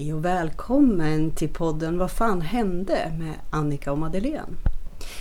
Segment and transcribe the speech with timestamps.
[0.00, 4.56] Hej och välkommen till podden Vad fan hände med Annika och Madeleine.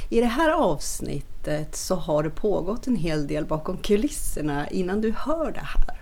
[0.10, 5.12] I det här avsnittet så har det pågått en hel del bakom kulisserna innan du
[5.12, 6.02] hör det här.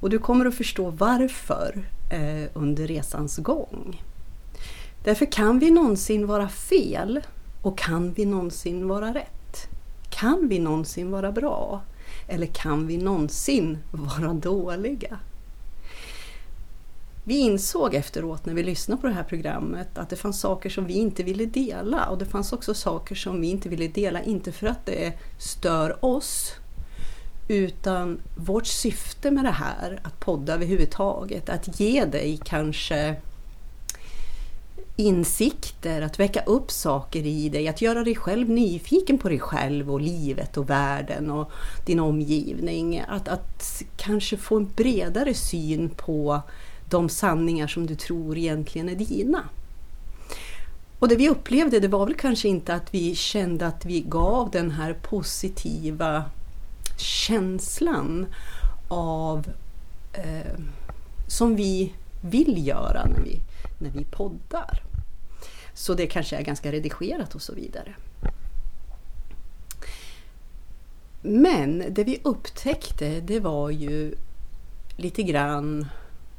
[0.00, 4.02] Och du kommer att förstå varför eh, under resans gång.
[5.04, 7.20] Därför kan vi någonsin vara fel
[7.62, 9.68] och kan vi någonsin vara rätt?
[10.10, 11.82] Kan vi någonsin vara bra?
[12.28, 15.18] Eller kan vi någonsin vara dåliga?
[17.28, 20.86] Vi insåg efteråt när vi lyssnade på det här programmet att det fanns saker som
[20.86, 24.52] vi inte ville dela och det fanns också saker som vi inte ville dela, inte
[24.52, 26.52] för att det stör oss
[27.48, 33.16] utan vårt syfte med det här, att podda överhuvudtaget, att ge dig kanske
[34.96, 39.92] insikter, att väcka upp saker i dig, att göra dig själv nyfiken på dig själv
[39.92, 41.50] och livet och världen och
[41.86, 43.04] din omgivning.
[43.08, 46.42] Att, att kanske få en bredare syn på
[46.90, 49.48] de sanningar som du tror egentligen är dina.
[50.98, 54.50] Och det vi upplevde det var väl kanske inte att vi kände att vi gav
[54.50, 56.24] den här positiva
[56.96, 58.26] känslan
[58.88, 59.48] av
[60.12, 60.60] eh,
[61.26, 63.40] som vi vill göra när vi,
[63.78, 64.82] när vi poddar.
[65.74, 67.94] Så det kanske är ganska redigerat och så vidare.
[71.22, 74.14] Men det vi upptäckte det var ju
[74.96, 75.86] lite grann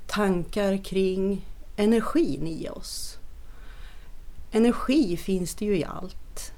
[0.10, 3.18] tankar kring energin i oss.
[4.52, 6.52] Energi finns det ju i allt.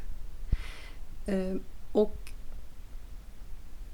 [1.25, 1.55] Eh,
[1.91, 2.31] och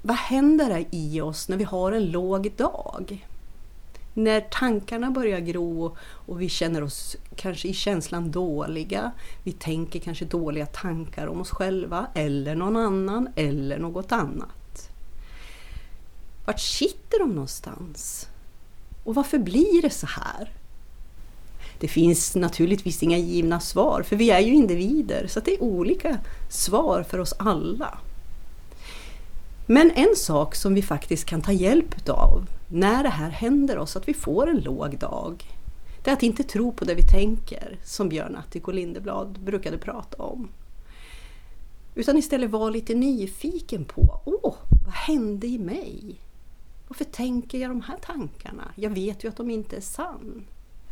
[0.02, 3.26] vad händer i oss när vi har en låg dag?
[4.14, 9.12] När tankarna börjar gro och vi känner oss kanske i känslan dåliga.
[9.44, 14.90] Vi tänker kanske dåliga tankar om oss själva eller någon annan eller något annat.
[16.46, 18.28] Vart sitter de någonstans?
[19.08, 20.52] Och varför blir det så här?
[21.78, 26.18] Det finns naturligtvis inga givna svar, för vi är ju individer, så det är olika
[26.48, 27.98] svar för oss alla.
[29.66, 33.96] Men en sak som vi faktiskt kan ta hjälp av när det här händer oss,
[33.96, 35.44] att vi får en låg dag,
[36.04, 39.78] det är att inte tro på det vi tänker, som Björn Attic och Lindeblad brukade
[39.78, 40.48] prata om.
[41.94, 44.54] Utan istället vara lite nyfiken på, åh,
[44.84, 46.20] vad hände i mig?
[46.88, 48.72] Varför tänker jag de här tankarna?
[48.76, 50.46] Jag vet ju att de inte är sann.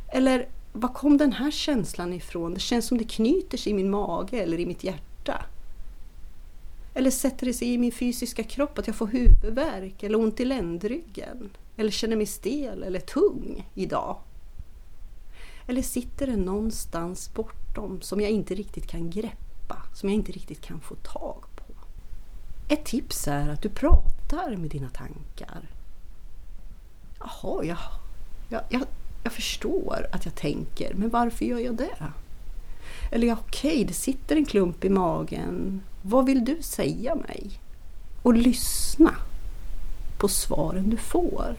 [0.08, 2.54] Eller var kom den här känslan ifrån?
[2.54, 5.44] Det känns som det knyter sig i min mage eller i mitt hjärta.
[6.94, 10.44] Eller sätter det sig i min fysiska kropp att jag får huvudvärk eller ont i
[10.44, 11.50] ländryggen?
[11.76, 14.18] Eller känner mig stel eller tung idag?
[15.66, 20.60] Eller sitter det någonstans bortom som jag inte riktigt kan greppa, som jag inte riktigt
[20.60, 21.74] kan få tag på?
[22.68, 25.75] Ett tips är att du pratar med dina tankar.
[27.26, 27.78] Jaha, jag,
[28.48, 28.82] jag, jag,
[29.22, 31.96] jag förstår att jag tänker, men varför gör jag det?
[33.10, 35.80] Eller ja, okej, okay, det sitter en klump i magen.
[36.02, 37.50] Vad vill du säga mig?
[38.22, 39.14] Och lyssna
[40.18, 41.56] på svaren du får.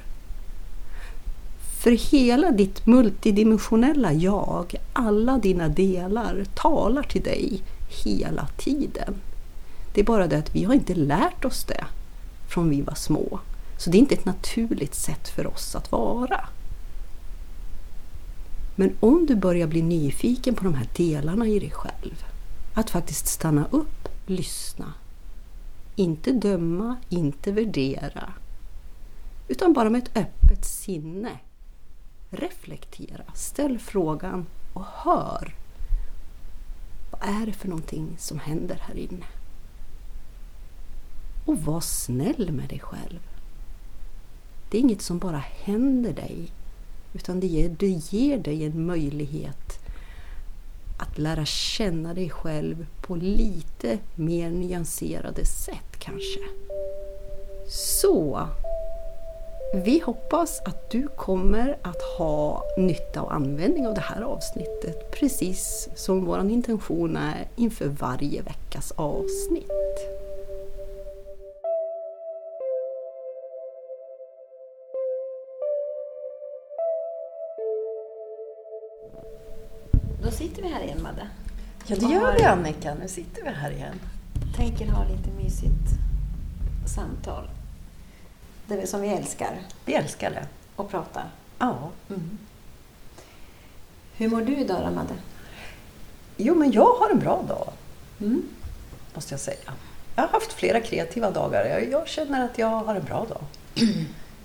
[1.79, 7.61] För hela ditt multidimensionella jag, alla dina delar, talar till dig
[8.03, 9.15] hela tiden.
[9.93, 11.85] Det är bara det att vi har inte lärt oss det
[12.47, 13.39] från vi var små.
[13.77, 16.49] Så det är inte ett naturligt sätt för oss att vara.
[18.75, 22.25] Men om du börjar bli nyfiken på de här delarna i dig själv,
[22.73, 24.93] att faktiskt stanna upp, lyssna,
[25.95, 28.33] inte döma, inte värdera,
[29.47, 31.39] utan bara med ett öppet sinne.
[32.29, 35.55] Reflektera, ställ frågan och hör.
[37.11, 39.25] Vad är det för någonting som händer här inne?
[41.45, 43.19] Och var snäll med dig själv.
[44.71, 46.51] Det är inget som bara händer dig,
[47.13, 49.79] utan det ger, det ger dig en möjlighet
[50.97, 56.39] att lära känna dig själv på lite mer nyanserade sätt kanske.
[57.67, 58.47] Så
[59.73, 65.89] vi hoppas att du kommer att ha nytta och användning av det här avsnittet precis
[65.95, 69.71] som vår intention är inför varje veckas avsnitt.
[80.37, 81.27] Sitter vi här igen, Madde.
[81.85, 82.93] Ja, det gör vi Annika.
[82.93, 83.99] Nu sitter vi här igen.
[84.55, 85.89] Tänker ha lite mysigt
[86.95, 87.49] samtal.
[88.67, 89.59] Det som vi älskar.
[89.85, 90.47] Vi älskar det.
[90.75, 91.23] Att prata.
[91.59, 91.89] Ja.
[92.09, 92.37] Mm.
[94.17, 95.13] Hur mår du idag då, Madde?
[96.37, 97.73] Jo, men jag har en bra dag.
[98.19, 98.43] Mm.
[99.13, 99.73] Måste jag säga.
[100.15, 101.65] Jag har haft flera kreativa dagar.
[101.65, 103.43] Jag, jag känner att jag har en bra dag.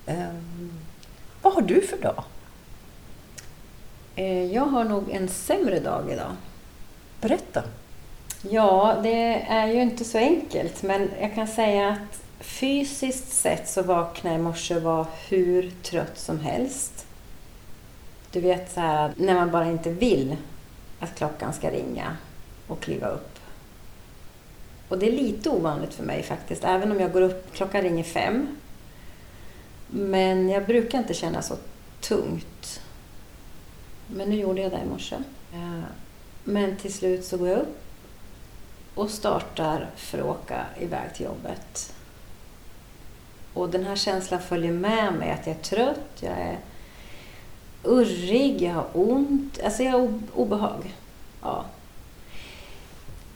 [0.05, 0.71] Um,
[1.41, 2.23] vad har du för dag?
[4.15, 6.35] Eh, Jag har nog en sämre dag idag.
[7.21, 7.63] Berätta.
[8.49, 13.81] Ja, det är ju inte så enkelt, men jag kan säga att fysiskt sett så
[13.81, 17.05] vaknade jag i morse och var hur trött som helst.
[18.31, 20.35] Du vet så här, när man bara inte vill
[20.99, 22.17] att klockan ska ringa
[22.67, 23.39] och kliva upp.
[24.89, 28.03] Och det är lite ovanligt för mig faktiskt, även om jag går upp, klockan ringer
[28.03, 28.47] fem.
[29.87, 31.55] Men jag brukar inte känna så
[32.01, 32.81] tungt.
[34.07, 35.15] Men nu gjorde jag det i morse.
[35.53, 35.83] Eh,
[36.43, 37.79] Men till slut så går jag upp
[38.95, 41.93] och startar för att åka iväg till jobbet.
[43.53, 46.57] Och den här känslan följer med mig att jag är trött, jag är
[47.83, 50.95] urrig, jag har ont, alltså jag har obehag.
[51.41, 51.65] Ja.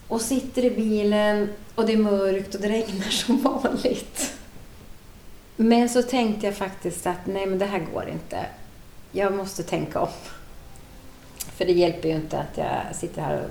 [0.07, 4.33] Och sitter i bilen och det är mörkt och det regnar som vanligt.
[5.55, 8.45] Men så tänkte jag faktiskt att nej men det här går inte.
[9.11, 10.09] Jag måste tänka om.
[11.55, 13.49] För det hjälper ju inte att jag sitter här och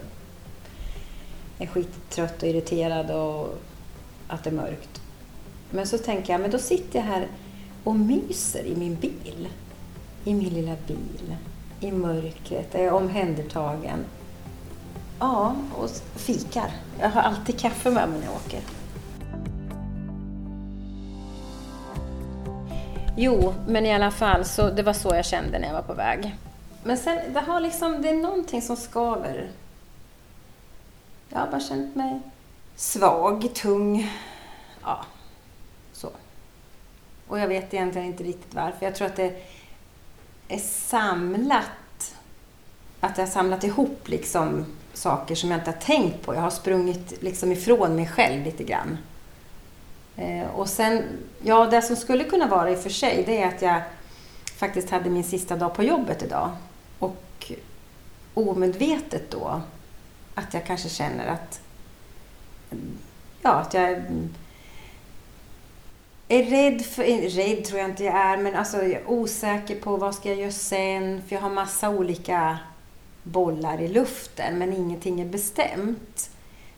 [1.58, 3.58] är skittrött och irriterad och
[4.28, 5.00] att det är mörkt.
[5.70, 7.26] Men så tänker jag, men då sitter jag här
[7.84, 9.48] och myser i min bil.
[10.24, 11.36] I min lilla bil.
[11.80, 12.68] I mörkret.
[12.72, 14.04] Jag är omhändertagen.
[15.18, 16.70] Ja, och fikar.
[17.00, 18.60] Jag har alltid kaffe med mig när jag åker.
[23.16, 25.94] Jo, men i alla fall, så det var så jag kände när jag var på
[25.94, 26.36] väg.
[26.86, 29.50] Men sen, det har liksom, det är någonting som skaver.
[31.28, 32.20] Jag har bara känt mig
[32.76, 34.12] svag, tung.
[34.82, 35.04] Ja,
[35.92, 36.10] så.
[37.28, 38.86] Och jag vet egentligen inte riktigt varför.
[38.86, 39.42] Jag tror att det
[40.48, 42.14] är samlat.
[43.00, 46.34] Att jag har samlat ihop liksom saker som jag inte har tänkt på.
[46.34, 48.98] Jag har sprungit liksom ifrån mig själv lite grann.
[50.16, 51.02] Eh, och sen,
[51.42, 53.82] ja det som skulle kunna vara i och för sig, det är att jag
[54.56, 56.50] faktiskt hade min sista dag på jobbet idag.
[56.98, 57.52] Och
[58.34, 59.60] omedvetet då,
[60.34, 61.60] att jag kanske känner att,
[63.42, 64.02] ja, att jag
[66.28, 69.80] är rädd för, eh, rädd tror jag inte jag är, men alltså jag är osäker
[69.80, 72.58] på vad ska jag göra sen, för jag har massa olika
[73.22, 76.30] bollar i luften, men ingenting är bestämt.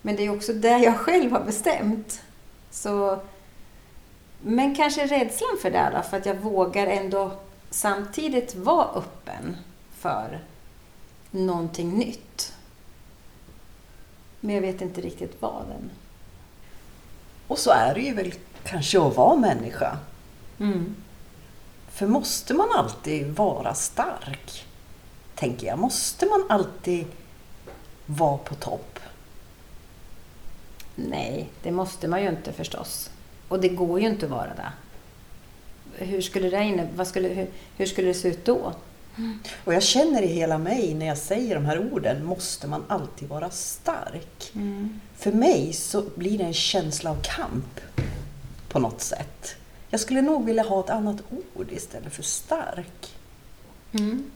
[0.03, 2.23] Men det är också det jag själv har bestämt.
[2.71, 3.19] Så,
[4.41, 7.32] men kanske rädslan för det då, för att jag vågar ändå
[7.71, 9.56] samtidigt vara öppen
[9.99, 10.41] för
[11.31, 12.53] någonting nytt.
[14.41, 15.91] Men jag vet inte riktigt vad än.
[17.47, 18.35] Och så är det ju väl
[18.65, 19.99] kanske att vara människa.
[20.61, 20.95] Mm.
[21.89, 24.67] För måste man alltid vara stark?
[25.35, 25.79] Tänker jag.
[25.79, 27.06] Måste man alltid
[28.06, 28.99] vara på topp?
[30.95, 33.11] Nej, det måste man ju inte förstås.
[33.49, 34.73] Och det går ju inte att vara det.
[36.05, 38.73] Hur skulle det, inne, vad skulle, hur, hur skulle det se ut då?
[39.65, 43.29] Och jag känner i hela mig när jag säger de här orden, måste man alltid
[43.29, 44.53] vara stark?
[45.17, 47.81] För mig så blir det en känsla av kamp
[48.69, 49.57] på något sätt.
[49.91, 51.17] Jag skulle nog vilja ha ett annat
[51.55, 53.15] ord istället för stark.
[53.93, 54.31] Mm.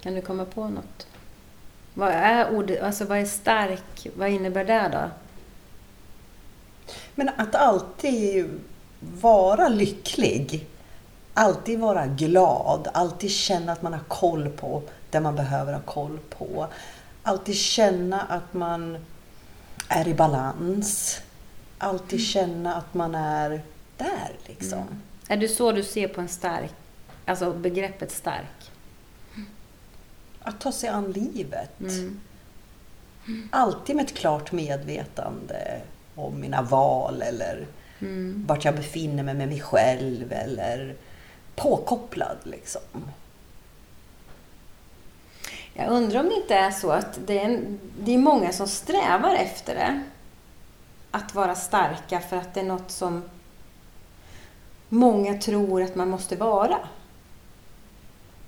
[0.00, 1.06] Kan du komma på något?
[1.94, 5.10] Vad är ordet, alltså vad är stark, vad innebär det då?
[7.14, 8.60] Men att alltid
[9.00, 10.66] vara lycklig,
[11.36, 16.18] alltid vara glad, alltid känna att man har koll på det man behöver ha koll
[16.30, 16.66] på.
[17.22, 18.98] Alltid känna att man
[19.88, 21.20] är i balans.
[21.78, 23.62] Alltid känna att man är
[23.96, 25.02] där liksom.
[25.28, 26.74] Är det så du ser på en stark,
[27.26, 28.70] alltså begreppet stark?
[30.42, 31.80] Att ta sig an livet.
[31.80, 32.20] Mm.
[33.50, 35.80] Alltid med ett klart medvetande
[36.14, 37.66] om mina val eller
[37.98, 38.44] Mm.
[38.48, 40.94] vart jag befinner mig med mig själv eller
[41.56, 42.82] påkopplad liksom.
[45.74, 48.68] Jag undrar om det inte är så att det är, en, det är många som
[48.68, 50.02] strävar efter det.
[51.10, 53.22] Att vara starka för att det är något som
[54.88, 56.78] många tror att man måste vara.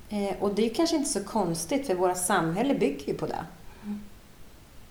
[0.08, 3.44] Eh, och det är kanske inte så konstigt för våra samhälle bygger ju på det.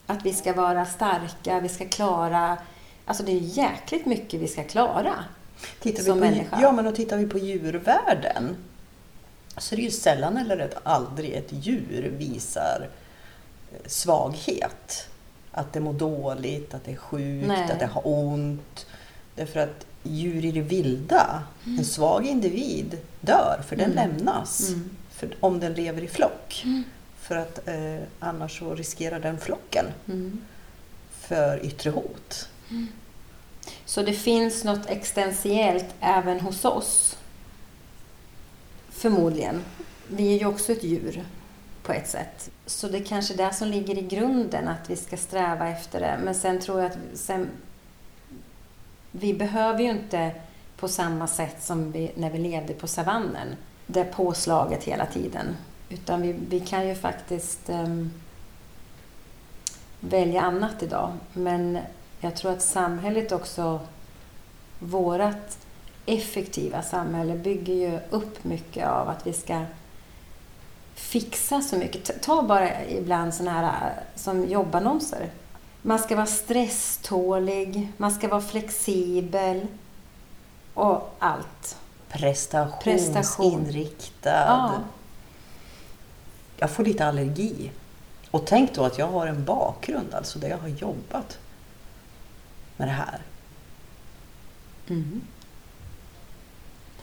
[0.08, 2.58] Att vi ska vara starka, vi ska klara...
[3.06, 5.14] Alltså det är jäkligt mycket vi ska klara.
[5.82, 6.60] Tittar Som vi på, människa.
[6.62, 8.56] Ja, men och tittar vi på djurvärlden
[9.58, 12.90] så är det ju sällan eller ett, aldrig ett djur visar
[13.72, 15.08] eh, svaghet.
[15.52, 17.72] Att det mår dåligt, att det är sjukt, Nej.
[17.72, 18.86] att det har ont.
[19.36, 23.96] Därför att djur i det vilda, en svag individ dör för den Mm.
[24.16, 24.70] lämnas.
[24.70, 24.90] Mm.
[25.12, 26.62] För, om den lever i flock.
[26.66, 26.84] Mm.
[27.20, 30.42] För att eh, annars så riskerar den flocken Mm.
[31.12, 32.50] för yttre hot.
[33.86, 37.18] Så det finns något existentiellt även hos oss.
[38.90, 39.64] Förmodligen.
[40.08, 41.26] Vi är ju också ett djur
[41.84, 42.50] på ett sätt.
[42.66, 46.00] Så det är kanske är det som ligger i grunden, att vi ska sträva efter
[46.00, 46.20] det.
[46.24, 47.50] Men sen tror jag att sen,
[49.12, 50.32] vi behöver ju inte
[50.78, 53.48] på samma sätt som vi, när vi levde på savannen,
[53.88, 55.58] det påslaget hela tiden.
[55.90, 58.14] Utan vi, vi kan ju faktiskt um,
[60.00, 61.14] välja annat idag.
[61.34, 61.80] Men
[62.20, 63.80] jag tror att samhället också,
[64.80, 65.58] vårt
[66.06, 69.66] effektiva samhälle bygger ju upp mycket av att vi ska
[70.96, 72.22] fixa så mycket.
[72.22, 75.30] Ta bara ibland sådana här som jobbannonser.
[75.82, 79.68] Man ska vara stresstålig, man ska vara flexibel
[80.74, 81.78] och allt.
[82.84, 84.46] Prestationsinriktad.
[84.48, 84.72] Ja.
[86.58, 87.72] Jag får lite allergi.
[88.32, 91.38] Och tänk då att jag har en bakgrund, alltså där jag har jobbat
[92.78, 93.22] med det här.
[94.88, 95.22] Mm.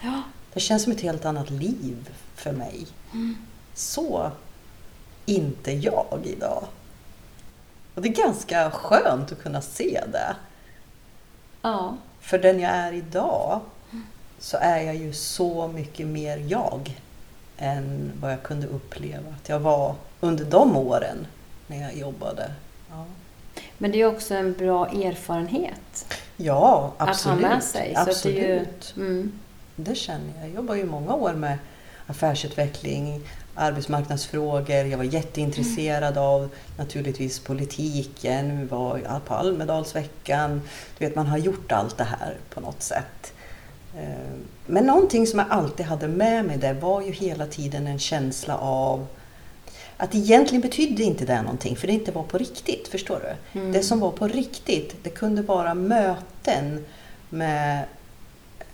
[0.01, 0.23] Ja.
[0.53, 2.87] Det känns som ett helt annat liv för mig.
[3.13, 3.37] Mm.
[3.75, 4.31] Så
[5.27, 6.65] inte jag idag.
[7.95, 10.37] Och det är ganska skönt att kunna se det.
[11.63, 11.97] Ja.
[12.21, 13.61] För den jag är idag
[14.39, 17.01] så är jag ju så mycket mer jag
[17.57, 21.27] än vad jag kunde uppleva att jag var under de åren
[21.67, 22.55] när jag jobbade.
[22.91, 23.07] Ja.
[23.79, 26.15] Men det är också en bra erfarenhet.
[26.37, 27.37] Ja, absolut.
[27.37, 27.95] Att ha med sig.
[27.97, 28.93] Absolut.
[28.95, 29.33] Det, ju, mm.
[29.77, 30.49] det känner jag.
[30.49, 31.59] Jag jobbar ju många år med
[32.07, 33.21] affärsutveckling,
[33.55, 34.85] arbetsmarknadsfrågor.
[34.85, 36.23] Jag var jätteintresserad mm.
[36.23, 38.61] av naturligtvis politiken.
[38.61, 40.63] Vi var på Almedalsveckan.
[40.99, 43.33] Du vet, man har gjort allt det här på något sätt.
[43.97, 47.99] Eh, men någonting som jag alltid hade med mig där var ju hela tiden en
[47.99, 49.07] känsla av
[49.97, 52.89] att egentligen betydde inte det någonting för det inte var på riktigt.
[52.89, 53.61] Förstår du?
[53.61, 53.73] Mm.
[53.73, 56.85] Det som var på riktigt, det kunde vara möten
[57.31, 57.85] med,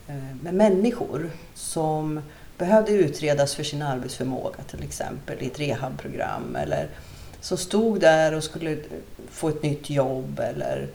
[0.09, 2.21] eh, med människor som
[2.59, 6.89] behövde utredas för sin arbetsförmåga till exempel i ett rehabprogram eller
[7.41, 8.79] som stod där och skulle
[9.31, 10.89] få ett nytt jobb eller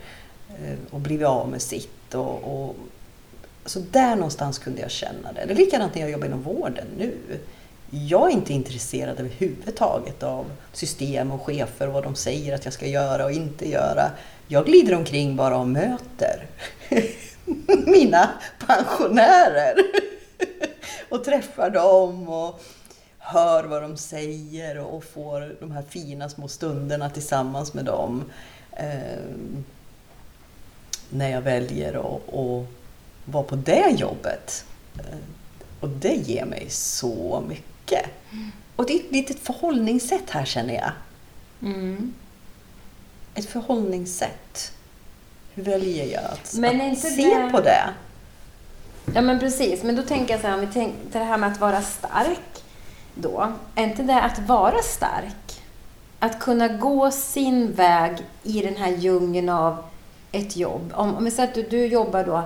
[0.48, 2.14] eh, och blivit av med sitt.
[2.14, 2.76] Och, och,
[3.64, 5.44] så där någonstans kunde jag känna det.
[5.46, 7.14] Det är likadant när jag jobbar inom vården nu.
[7.90, 12.74] Jag är inte intresserad överhuvudtaget av system och chefer och vad de säger att jag
[12.74, 14.10] ska göra och inte göra.
[14.48, 16.46] Jag glider omkring bara och möter
[17.86, 18.30] mina
[18.66, 19.74] pensionärer
[21.08, 22.60] och träffar dem och
[23.18, 28.24] hör vad de säger och får de här fina små stunderna tillsammans med dem.
[28.72, 29.20] Eh,
[31.10, 32.66] när jag väljer att
[33.24, 34.64] vara på det jobbet.
[34.98, 35.18] Eh,
[35.80, 37.75] och det ger mig så mycket.
[37.92, 38.52] Mm.
[38.76, 40.92] Och det är ett litet förhållningssätt här känner jag.
[41.62, 42.14] Mm.
[43.34, 44.72] Ett förhållningssätt.
[45.54, 47.50] Hur väljer jag att, att se det...
[47.52, 47.88] på det?
[49.14, 51.52] Ja men precis, men då tänker jag så här, om vi tänker det här med
[51.52, 52.64] att vara stark
[53.14, 53.52] då.
[53.74, 55.62] Är inte det att vara stark?
[56.18, 59.84] Att kunna gå sin väg i den här djungeln av
[60.32, 60.92] ett jobb.
[60.94, 62.42] Om, om vi säger att du, du jobbar då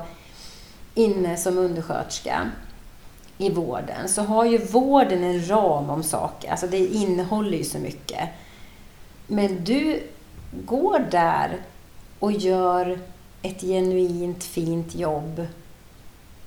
[0.94, 2.50] inne som undersköterska
[3.40, 6.50] i vården så har ju vården en ram om saker.
[6.50, 8.28] Alltså det innehåller ju så mycket.
[9.26, 10.02] Men du
[10.66, 11.56] går där
[12.18, 12.98] och gör
[13.42, 15.46] ett genuint fint jobb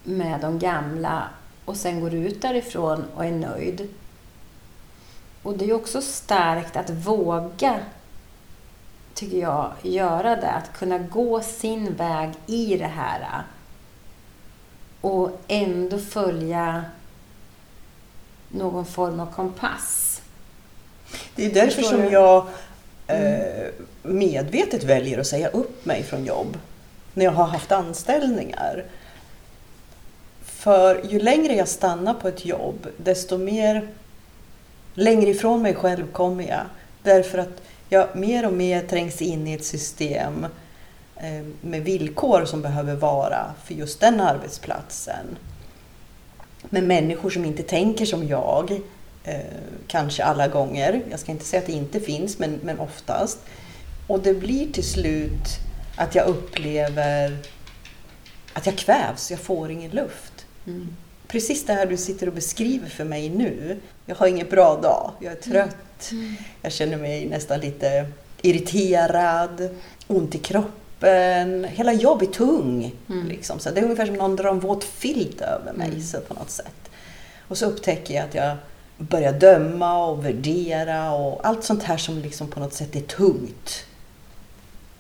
[0.04, 1.24] med de gamla
[1.66, 3.90] och sen går ut därifrån och är nöjd.
[5.44, 7.80] Och det är också starkt att våga,
[9.14, 10.52] tycker jag, göra det.
[10.52, 13.44] Att kunna gå sin väg i det här
[15.04, 16.86] och ändå följa
[18.50, 20.22] någon form av kompass.
[21.36, 22.48] Det är därför som jag
[23.08, 23.68] eh,
[24.04, 26.58] medvetet väljer att säga upp mig från jobb
[27.14, 28.86] när jag har haft anställningar.
[30.44, 33.88] För ju längre jag stannar på ett jobb, desto mer
[34.94, 36.64] längre ifrån mig själv kommer jag.
[37.04, 40.46] Därför att jag mer och mer trängs in i ett system
[41.62, 45.38] med villkor som behöver vara för just den arbetsplatsen.
[46.70, 48.72] Med människor som inte tänker som jag,
[49.24, 49.40] eh,
[49.88, 51.02] kanske alla gånger.
[51.12, 53.40] Jag ska inte säga att det inte finns, men, men oftast.
[54.08, 55.60] Och det blir till slut
[55.98, 57.38] att jag upplever
[58.54, 60.46] att jag kvävs, jag får ingen luft.
[60.68, 60.96] Mm.
[61.28, 63.80] Precis det här du sitter och beskriver för mig nu.
[64.06, 66.36] Jag har ingen bra dag, jag är trött, mm.
[66.62, 68.08] jag känner mig nästan lite
[68.42, 69.70] irriterad,
[70.08, 70.83] ont i kroppen.
[71.68, 72.96] Hela jag blir tung.
[73.10, 73.28] Mm.
[73.28, 73.60] Liksom.
[73.60, 76.50] Så det är ungefär som någon drar en våt filt över mig så på något
[76.50, 76.90] sätt.
[77.48, 78.58] Och så upptäcker jag att jag
[78.98, 83.86] börjar döma och värdera och allt sånt här som liksom på något sätt är tungt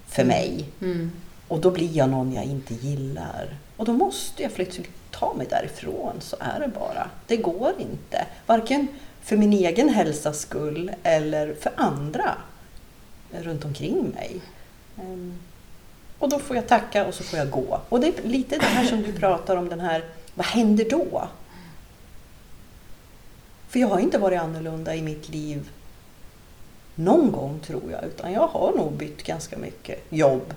[0.07, 0.65] för mig.
[0.81, 1.11] Mm.
[1.47, 3.57] Och då blir jag någon jag inte gillar.
[3.77, 7.09] Och då måste jag flytta ta mig därifrån, så är det bara.
[7.27, 8.25] Det går inte.
[8.45, 8.87] Varken
[9.21, 12.35] för min egen hälsas skull eller för andra
[13.41, 14.41] runt omkring mig.
[14.97, 15.33] Ehm,
[16.23, 17.81] och då får jag tacka och så får jag gå.
[17.89, 20.03] Och det är lite det här som du pratar om, den här,
[20.33, 21.27] vad händer då?
[23.69, 25.69] För jag har inte varit annorlunda i mitt liv
[26.95, 30.53] någon gång tror jag, utan jag har nog bytt ganska mycket jobb.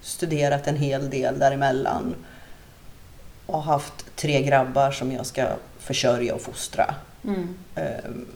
[0.00, 2.14] Studerat en hel del däremellan.
[3.46, 5.48] Och haft tre grabbar som jag ska
[5.78, 6.94] försörja och fostra.
[7.24, 7.54] Mm.
[7.74, 8.26] Ehm,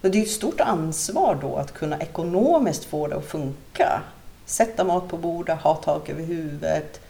[0.00, 4.02] det är ett stort ansvar då att kunna ekonomiskt få det att funka.
[4.46, 7.00] Sätta mat på bordet, ha tak över huvudet.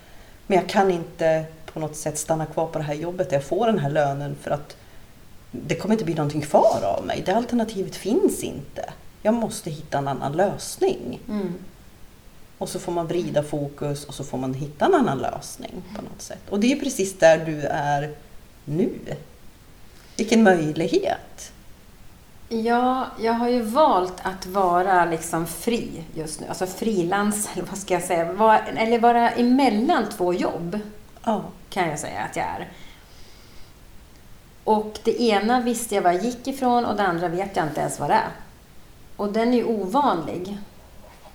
[0.47, 3.45] Men jag kan inte på något sätt stanna kvar på det här jobbet där jag
[3.45, 4.77] får den här lönen för att
[5.51, 7.23] det kommer inte bli någonting kvar av mig.
[7.27, 8.93] Det alternativet finns inte.
[9.23, 11.21] Jag måste hitta en annan lösning.
[11.29, 11.55] Mm.
[12.59, 16.03] Och så får man vrida fokus och så får man hitta en annan lösning på
[16.03, 16.43] något sätt.
[16.49, 18.15] Och det är precis där du är
[18.65, 18.91] nu.
[20.17, 21.53] Vilken möjlighet!
[22.53, 26.47] Ja, jag har ju valt att vara liksom fri just nu.
[26.49, 28.33] Alltså frilans, eller vad ska jag säga?
[28.33, 30.79] Var, eller vara emellan två jobb,
[31.25, 31.43] Ja.
[31.71, 32.69] kan jag säga att jag är.
[34.65, 37.81] Och det ena visste jag var jag gick ifrån och det andra vet jag inte
[37.81, 38.29] ens vad det är.
[39.17, 40.59] Och den är ju ovanlig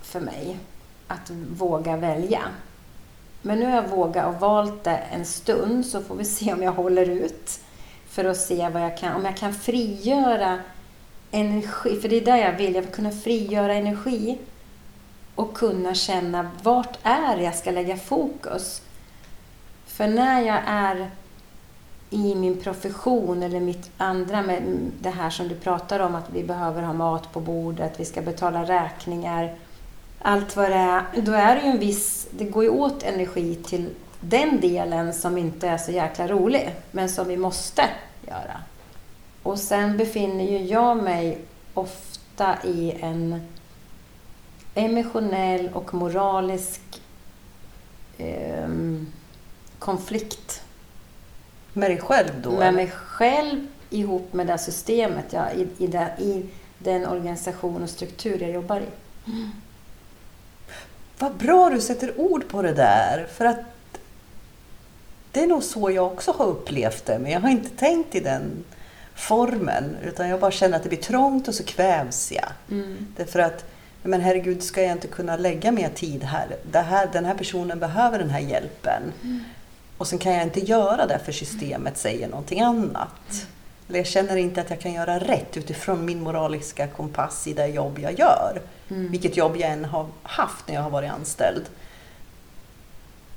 [0.02, 0.58] för mig,
[1.08, 2.42] att våga välja.
[3.42, 6.64] Men nu har jag vågat och valt det en stund, så får vi se om
[6.64, 7.60] jag håller ut.
[8.10, 10.60] För att se vad jag kan, om jag kan frigöra
[11.36, 14.38] energi, för det är där jag vill, jag vill kunna frigöra energi
[15.36, 18.82] och kunna känna vart är jag ska lägga fokus.
[19.86, 21.10] För när jag är
[22.10, 24.64] i min profession eller mitt andra med
[25.00, 28.22] det här som du pratar om att vi behöver ha mat på bordet, vi ska
[28.22, 29.56] betala räkningar,
[30.22, 33.56] allt vad det är, då är det ju en viss, det går ju åt energi
[33.56, 33.90] till
[34.20, 37.82] den delen som inte är så jäkla rolig, men som vi måste
[38.28, 38.62] göra.
[39.46, 41.38] Och sen befinner ju jag mig
[41.74, 43.48] ofta i en
[44.76, 46.82] emotionell och moralisk
[48.18, 49.08] ehm,
[49.80, 50.62] konflikt
[51.74, 52.52] Med dig själv då?
[52.52, 56.46] med mig själv ihop med det systemet, ja, i, i, det, i
[56.78, 58.88] den organisation och struktur jag jobbar i.
[61.20, 63.28] Vad bra du sätter ord på det där.
[63.34, 63.60] För att
[65.32, 67.20] det är nog så jag också har upplevt det.
[67.20, 68.64] Men jag har inte tänkt i den
[69.16, 69.98] formen.
[70.04, 72.50] Utan jag bara känner att det blir trångt och så kvävs jag.
[72.72, 73.08] Mm.
[73.18, 73.66] Därför att,
[74.04, 76.48] men herregud, ska jag inte kunna lägga mer tid här?
[76.72, 79.02] Det här den här personen behöver den här hjälpen.
[79.98, 83.48] Och sen kan jag inte göra det för systemet säger någonting annat.
[83.90, 87.68] Eller jag känner inte att jag kan göra rätt utifrån min moraliska kompass i det
[87.68, 88.62] jobb jag gör.
[88.90, 89.12] Mm.
[89.12, 91.64] Vilket jobb jag än har haft när jag har varit anställd.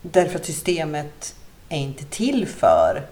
[0.02, 1.34] Därför att systemet
[1.68, 3.06] är inte till för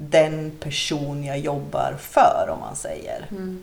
[0.00, 3.26] den person jag jobbar för, om man säger.
[3.30, 3.62] Mm.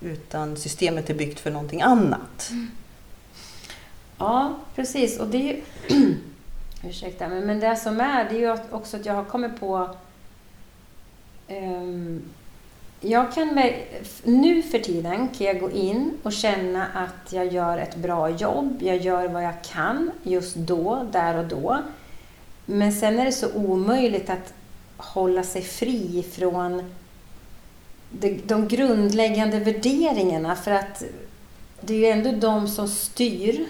[0.00, 2.50] Utan systemet är byggt för någonting annat.
[4.18, 5.20] Ja, precis.
[5.20, 5.62] Och det är ju...
[6.88, 9.90] Ursäkta, men, men det som är, det är ju också att jag har kommit på...
[11.48, 12.22] ehm,
[13.00, 13.60] jag kan
[14.24, 18.82] nu för tiden kan jag gå in och känna att jag gör ett bra jobb.
[18.82, 21.78] Jag gör vad jag kan just då, där och då.
[22.66, 24.52] Men sen är det så omöjligt att
[24.96, 26.92] hålla sig fri från
[28.10, 30.56] de, grundläggande värderingarna.
[30.56, 31.02] För att
[31.80, 33.66] det är ju ändå de som styr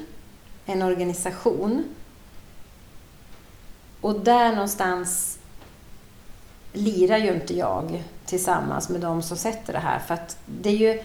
[0.67, 1.85] en organisation.
[4.01, 5.39] Och där någonstans
[6.73, 9.99] lirar ju inte jag tillsammans med de som sätter det här.
[9.99, 11.03] För att det är ju,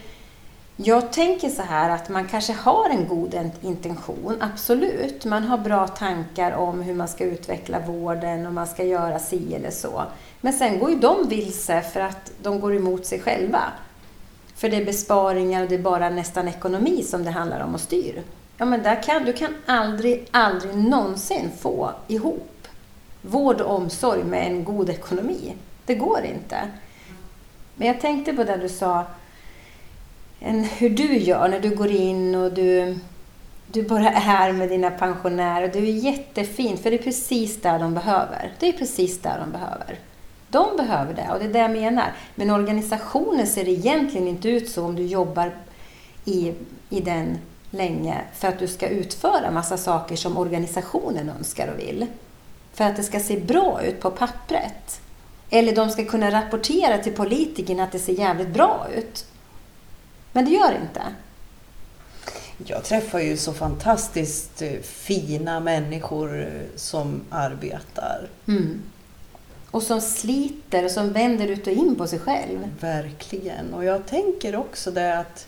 [0.84, 5.24] jag tänker så här att man kanske har en god intention, absolut.
[5.24, 9.54] Man har bra tankar om hur man ska utveckla vården och man ska göra si
[9.54, 10.02] eller så.
[10.40, 13.62] Men sen går ju de vilse för att de går emot sig själva.
[14.54, 17.80] För det är besparingar och det är bara nästan ekonomi som det handlar om och
[17.80, 18.22] styr.
[18.56, 22.68] Ja, men där kan, du kan aldrig, aldrig någonsin få ihop
[23.22, 25.54] vård och omsorg med en god ekonomi.
[25.86, 26.58] Det går inte.
[27.74, 29.04] Men jag tänkte på det du sa,
[30.44, 32.98] en, hur du gör när du går in och du,
[33.66, 35.70] du bara är med dina pensionärer.
[35.72, 38.52] Det är jättefint, för det är precis där de behöver.
[38.58, 39.98] Det är precis där de behöver.
[40.48, 42.12] De behöver det och det är det jag menar.
[42.34, 45.54] Men organisationen ser egentligen inte ut så om du jobbar
[46.24, 46.52] i,
[46.90, 47.38] i den
[47.70, 52.06] länge för att du ska utföra massa saker som organisationen önskar och vill.
[52.72, 55.00] För att det ska se bra ut på pappret.
[55.50, 59.26] Eller de ska kunna rapportera till politikerna att det ser jävligt bra ut.
[60.32, 61.02] Men det gör inte.
[62.66, 68.28] Jag träffar ju så fantastiskt eh, fina människor eh, som arbetar.
[68.48, 68.82] Mm.
[69.70, 72.58] Och som sliter och som vänder ut och in på sig själv.
[72.80, 73.74] Verkligen.
[73.74, 75.46] Och jag tänker också det att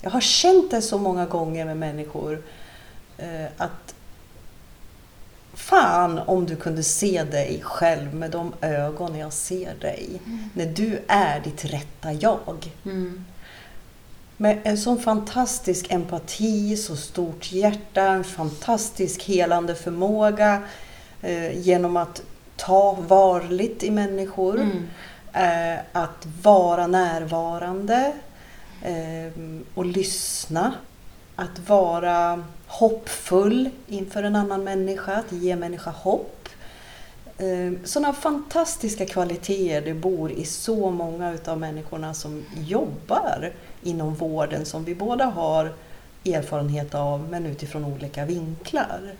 [0.00, 2.42] jag har känt det så många gånger med människor
[3.18, 3.94] eh, att
[5.56, 10.20] fan om du kunde se dig själv med de ögon jag ser dig.
[10.26, 10.50] Mm.
[10.54, 12.72] När du är ditt rätta jag.
[12.84, 13.24] Mm.
[14.36, 20.62] Med en sån fantastisk empati, så stort hjärta, en fantastisk helande förmåga
[21.22, 22.22] eh, genom att
[22.56, 24.60] ta varligt i människor.
[24.60, 24.86] Mm.
[25.32, 28.12] Eh, att vara närvarande
[28.82, 29.42] eh,
[29.74, 30.74] och lyssna.
[31.36, 32.44] Att vara
[32.78, 36.48] hoppfull inför en annan människa, att ge människa hopp.
[37.38, 44.66] Eh, Sådana fantastiska kvaliteter det bor i så många utav människorna som jobbar inom vården
[44.66, 45.72] som vi båda har
[46.24, 49.14] erfarenhet av men utifrån olika vinklar.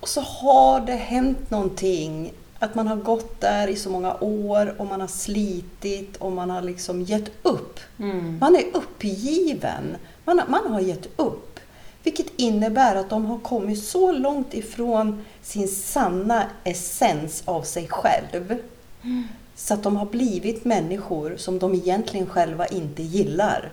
[0.00, 2.32] Och så har det hänt någonting.
[2.62, 6.50] Att man har gått där i så många år och man har slitit och man
[6.50, 7.80] har liksom gett upp.
[7.98, 8.38] Mm.
[8.40, 9.96] Man är uppgiven.
[10.24, 11.60] Man har, man har gett upp.
[12.02, 18.58] Vilket innebär att de har kommit så långt ifrån sin sanna essens av sig själv.
[19.54, 23.72] Så att de har blivit människor som de egentligen själva inte gillar.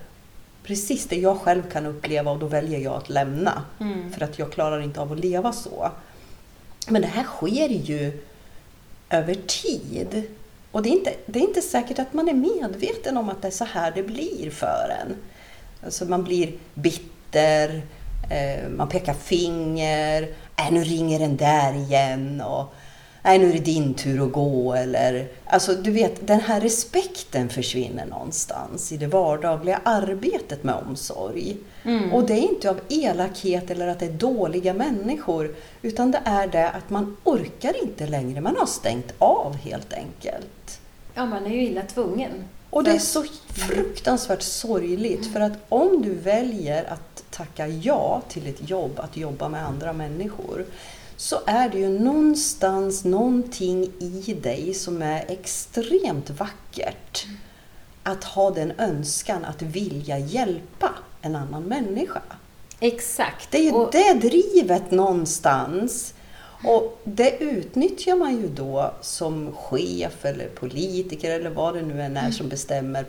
[0.63, 3.63] Precis det jag själv kan uppleva och då väljer jag att lämna.
[3.79, 4.11] Mm.
[4.11, 5.91] För att jag klarar inte av att leva så.
[6.87, 8.23] Men det här sker ju
[9.09, 10.23] över tid.
[10.71, 13.47] Och det är, inte, det är inte säkert att man är medveten om att det
[13.47, 15.15] är så här det blir för en.
[15.85, 17.81] Alltså man blir bitter,
[18.29, 22.73] eh, man pekar finger, äh, nu ringer den där igen och
[23.27, 24.73] nej, nu är det din tur att gå.
[24.73, 31.57] Eller, alltså du vet, den här respekten försvinner någonstans i det vardagliga arbetet med omsorg.
[31.83, 32.13] Mm.
[32.13, 36.47] Och det är inte av elakhet eller att det är dåliga människor, utan det är
[36.47, 38.41] det att man orkar inte längre.
[38.41, 40.79] Man har stängt av helt enkelt.
[41.13, 42.31] Ja, man är ju illa tvungen.
[42.69, 48.47] Och det är så fruktansvärt sorgligt för att om du väljer att tacka ja till
[48.47, 50.65] ett jobb, att jobba med andra människor,
[51.17, 57.25] så är det ju någonstans någonting i dig som är extremt vackert.
[58.03, 60.89] Att ha den önskan att vilja hjälpa
[61.21, 62.21] en annan människa.
[62.79, 63.51] Exakt.
[63.51, 66.13] Det är ju Och- det drivet någonstans.
[66.65, 72.17] Och det utnyttjar man ju då som chef eller politiker eller vad det nu än
[72.17, 73.05] är som bestämmer.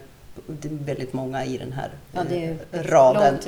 [0.47, 3.39] Det är väldigt många i den här Ja, eh, raden.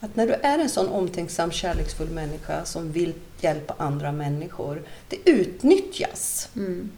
[0.00, 5.30] Att när du är en sån omtänksam, kärleksfull människa som vill hjälpa andra människor, det
[5.30, 6.48] utnyttjas.
[6.56, 6.90] Mm.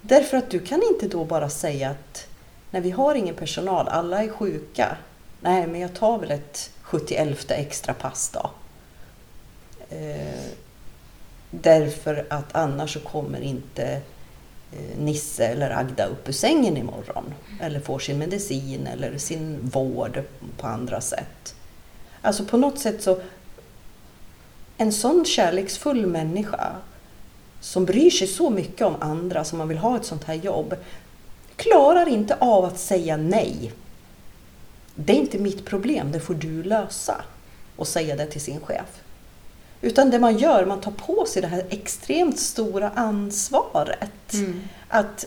[0.00, 2.26] Därför att du kan inte då bara säga att
[2.70, 4.96] när vi har ingen personal, alla är sjuka.
[5.40, 8.50] Nej, men jag tar väl ett 71 extra pass då.
[9.96, 10.50] Eh,
[11.50, 14.00] därför att annars så kommer inte
[14.72, 17.34] eh, Nisse eller Agda upp ur sängen imorgon.
[17.60, 20.22] Eller får sin medicin eller sin vård
[20.56, 21.55] på andra sätt.
[22.26, 23.20] Alltså på något sätt så
[24.76, 26.76] en sån kärleksfull människa
[27.60, 30.74] som bryr sig så mycket om andra som man vill ha ett sånt här jobb
[31.56, 33.72] klarar inte av att säga nej.
[34.94, 37.24] Det är inte mitt problem, det får du lösa.
[37.76, 39.02] Och säga det till sin chef.
[39.80, 44.32] Utan det man gör, man tar på sig det här extremt stora ansvaret.
[44.32, 44.62] Mm.
[44.88, 45.26] Att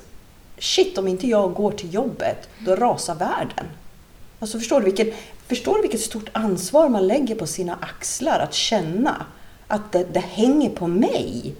[0.57, 3.65] shit, om inte jag går till jobbet, då rasar världen.
[4.39, 5.11] Alltså förstår du, vilken,
[5.47, 9.25] förstår du vilket stort ansvar man lägger på sina axlar att känna
[9.67, 11.55] att det, det hänger på mig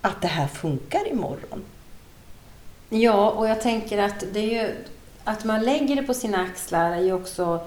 [0.00, 1.64] att det här funkar imorgon.
[2.88, 4.74] Ja, och jag tänker att det är ju
[5.24, 7.66] att man lägger det på sina axlar är ju också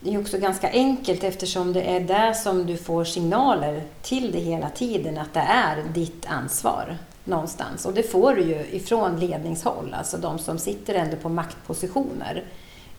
[0.00, 4.32] det är ju också ganska enkelt eftersom det är där som du får signaler till
[4.32, 7.86] det hela tiden att det är ditt ansvar någonstans.
[7.86, 12.44] Och det får du ju ifrån ledningshåll, alltså de som sitter ändå på maktpositioner.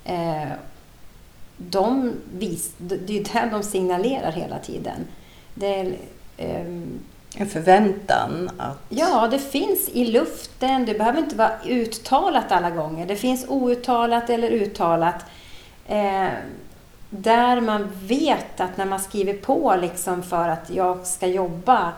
[0.07, 0.51] Eh,
[1.57, 5.07] de vis, det är ju där de signalerar hela tiden.
[5.53, 5.95] Det
[6.37, 6.99] ehm,
[7.35, 8.77] En förväntan att...
[8.89, 10.85] Ja, det finns i luften.
[10.85, 13.05] Det behöver inte vara uttalat alla gånger.
[13.05, 15.25] Det finns outtalat eller uttalat.
[15.87, 16.27] Eh,
[17.09, 21.93] där man vet att när man skriver på liksom för att jag ska jobba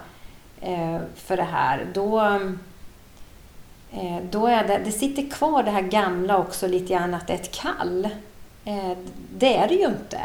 [0.62, 2.52] eh, för det här, då, eh,
[3.92, 7.34] Eh, då är det, det sitter kvar det här gamla också lite grann att det
[7.34, 8.06] är ett kall.
[8.66, 8.98] Eh,
[9.38, 10.22] det är det ju inte.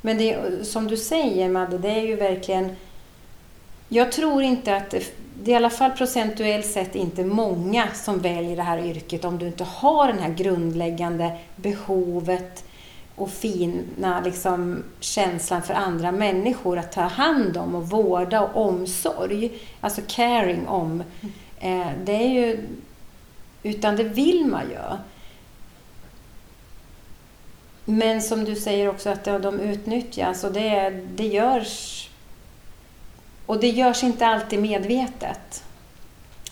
[0.00, 2.76] Men det, som du säger Madde, det är ju verkligen
[3.88, 8.18] jag tror inte att det, det är i alla fall procentuellt sett inte många som
[8.18, 12.64] väljer det här yrket om du inte har det här grundläggande behovet
[13.16, 19.50] och fina liksom, känslan för andra människor att ta hand om och vårda och omsorg.
[19.80, 21.02] Alltså caring om.
[21.60, 22.68] Eh, det är ju...
[23.62, 24.96] Utan det vill man ju.
[27.84, 32.08] Men som du säger också att de utnyttjas och det, det görs...
[33.46, 35.64] Och det görs inte alltid medvetet.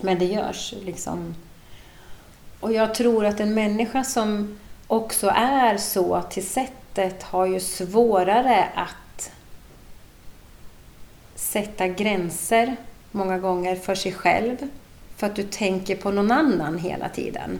[0.00, 1.34] Men det görs liksom.
[2.60, 8.68] Och jag tror att en människa som också är så till sättet har ju svårare
[8.74, 9.30] att
[11.34, 12.76] sätta gränser
[13.10, 14.56] många gånger för sig själv.
[15.24, 17.58] För att du tänker på någon annan hela tiden.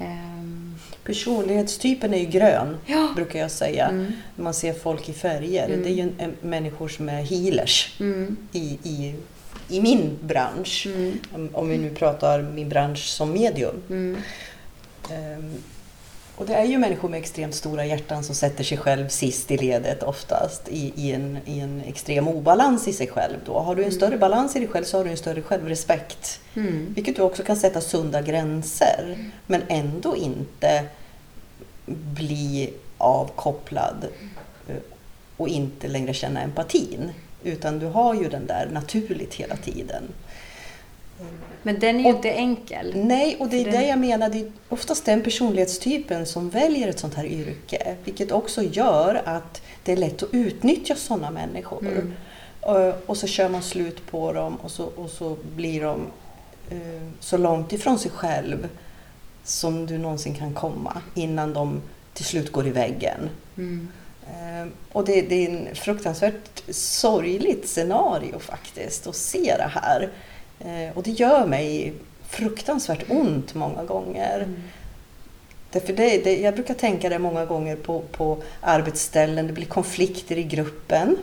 [0.00, 0.74] Um.
[1.04, 3.12] Personlighetstypen är ju grön, ja.
[3.16, 3.88] brukar jag säga.
[3.88, 4.12] Mm.
[4.36, 5.64] Man ser folk i färger.
[5.64, 5.82] Mm.
[5.82, 8.36] Det är ju en, en, människor som är healers mm.
[8.52, 9.14] i, i,
[9.68, 10.86] i min bransch.
[10.86, 11.18] Mm.
[11.32, 13.82] Om, om, vi nu pratar min bransch som medium.
[13.88, 14.16] Um,
[16.36, 19.56] och det är ju människor med extremt stora hjärtan som sätter sig själv sist i
[19.56, 23.36] ledet oftast i, i, en, i en extrem obalans i sig själv.
[23.46, 23.58] Då.
[23.58, 23.96] Har du en mm.
[23.96, 26.40] större balans i dig själv så har du en större självrespekt.
[26.54, 26.92] Mm.
[26.94, 29.30] Vilket du också kan sätta sunda gränser mm.
[29.46, 30.84] men ändå inte
[31.86, 34.06] bli avkopplad
[34.68, 34.76] eh,
[35.36, 37.10] och inte längre känna empatin.
[37.42, 40.02] Utan du har ju den där naturligt hela tiden.
[41.62, 42.92] Men den är ju och, inte enkel.
[42.96, 43.72] Nej, och det är den...
[43.72, 44.28] det jag menar.
[44.28, 47.96] Det är oftast den personlighetstypen som väljer ett sånt här yrke.
[48.04, 51.86] Vilket också gör att det är lätt att utnyttja sådana människor.
[51.86, 52.14] Mm.
[52.60, 56.00] Och, och, så kör man slut på dem och så, och så blir de
[56.72, 58.68] uh, så långt ifrån sig själv
[59.44, 63.30] som du någonsin kan komma innan de till slut går i väggen.
[63.56, 63.88] Mm.
[64.26, 70.08] Uh, och det, det, är en fruktansvärt sorgligt scenario faktiskt att se det här.
[70.64, 71.92] Eh, och det gör mig
[72.28, 74.36] fruktansvärt ont många gånger.
[74.36, 74.62] Mm.
[75.70, 80.38] Därför det, det, jag brukar tänka det många gånger på, på arbetsställen, det blir konflikter
[80.38, 81.16] i gruppen.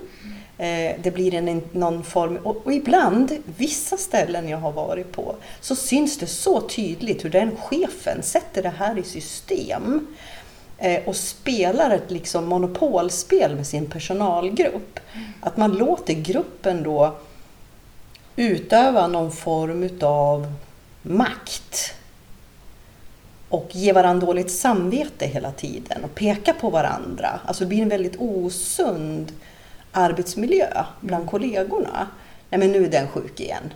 [0.58, 5.36] Eh, det blir en, någon form, och, och, ibland, vissa ställen jag har varit på,
[5.62, 10.08] så syns det så tydligt hur den chefen sätter det här i system
[10.78, 15.00] eh, och spelar ett liksom monopolspel med sin personalgrupp.
[15.42, 17.16] Att man låter gruppen då
[18.40, 20.54] utöva någon form av
[21.02, 21.94] makt
[23.50, 27.40] och ge varandra dåligt samvete hela tiden och peka på varandra.
[27.46, 29.32] Alltså det blir en väldigt osund
[29.92, 31.32] arbetsmiljö bland mm.
[31.32, 32.08] kollegorna.
[32.50, 33.74] Nej men nu är den sjuk igen.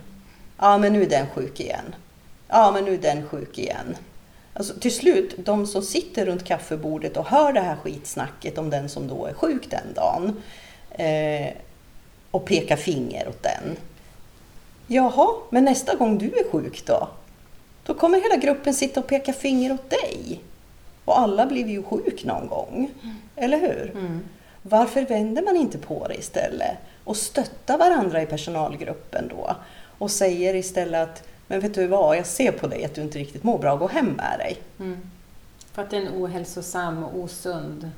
[0.58, 1.94] Ja men nu är den sjuk igen.
[2.48, 3.96] Ja men nu är den sjuk igen.
[4.52, 8.88] Alltså, till slut, de som sitter runt kaffebordet och hör det här skitsnacket om den
[8.88, 10.42] som då är sjuk den dagen
[10.90, 11.52] eh,
[12.30, 13.76] och pekar finger åt den.
[14.86, 17.08] Jaha, men nästa gång du är sjuk då?
[17.84, 20.40] Då kommer hela gruppen sitta och peka finger åt dig.
[21.04, 22.90] Och alla blir ju sjuk någon gång.
[23.02, 23.16] Mm.
[23.36, 23.90] Eller hur?
[23.90, 24.20] Mm.
[24.62, 26.76] Varför vänder man inte på det istället?
[27.04, 29.56] Och stöttar varandra i personalgruppen då?
[29.98, 33.18] Och säger istället att men vet du vad, jag ser på dig att du inte
[33.18, 34.62] riktigt mår bra, gå hem med dig.
[34.80, 35.10] Mm.
[35.72, 37.90] För att det är en ohälsosam och osund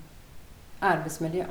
[0.78, 1.44] arbetsmiljö.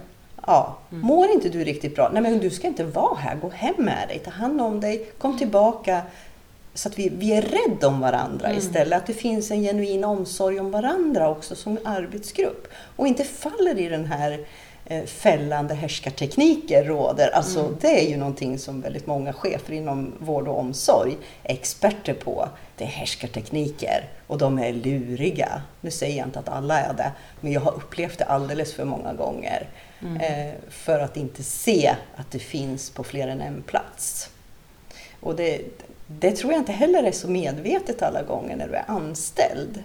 [0.45, 1.05] Ja, mm.
[1.05, 2.09] mår inte du riktigt bra?
[2.13, 5.05] Nej men du ska inte vara här, gå hem med dig, ta hand om dig,
[5.17, 5.39] kom mm.
[5.39, 6.01] tillbaka.
[6.73, 8.57] Så att vi, vi är rädda om varandra mm.
[8.57, 9.01] istället.
[9.01, 12.67] Att det finns en genuin omsorg om varandra också som arbetsgrupp.
[12.95, 14.45] Och inte faller i den här
[14.85, 17.29] eh, fällande härskartekniker råder.
[17.35, 17.75] Alltså mm.
[17.81, 22.49] det är ju någonting som väldigt många chefer inom vård och omsorg är experter på.
[22.77, 25.61] Det är härskartekniker och de är luriga.
[25.81, 28.85] Nu säger jag inte att alla är det, men jag har upplevt det alldeles för
[28.85, 29.67] många gånger.
[30.01, 30.17] Mm.
[30.17, 34.29] Eh, för att inte se att det finns på fler än en plats.
[35.19, 35.61] Och det,
[36.07, 39.83] det tror jag inte heller är så medvetet alla gånger när du är anställd.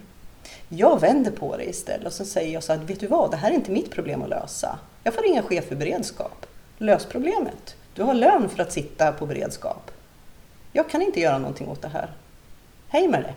[0.69, 3.37] Jag vänder på det istället och så säger jag så att vet du vad, det
[3.37, 4.79] här är inte mitt problem att lösa.
[5.03, 6.45] Jag får ringa chef för beredskap.
[6.77, 7.75] Lös problemet.
[7.93, 9.91] Du har lön för att sitta på beredskap.
[10.71, 12.09] Jag kan inte göra någonting åt det här.
[12.87, 13.33] Hej med det!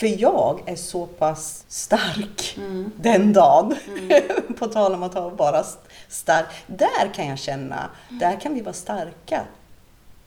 [0.00, 2.92] För jag är så pass stark mm.
[2.96, 3.74] den dagen.
[3.88, 4.54] Mm.
[4.58, 5.64] på tal om att ha bara
[6.08, 6.46] stark.
[6.66, 9.44] Där kan jag känna, där kan vi vara starka.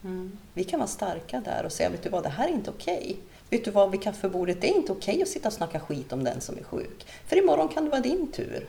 [0.04, 0.38] Mm.
[0.54, 2.98] Vi kan vara starka där och säga, vet du vad, det här är inte okej.
[2.98, 3.16] Okay.
[3.50, 6.14] Vet du vad, vid kaffebordet, det är inte okej okay att sitta och snacka skit
[6.14, 7.06] om den som är sjuk.
[7.28, 8.68] För imorgon kan det vara din tur.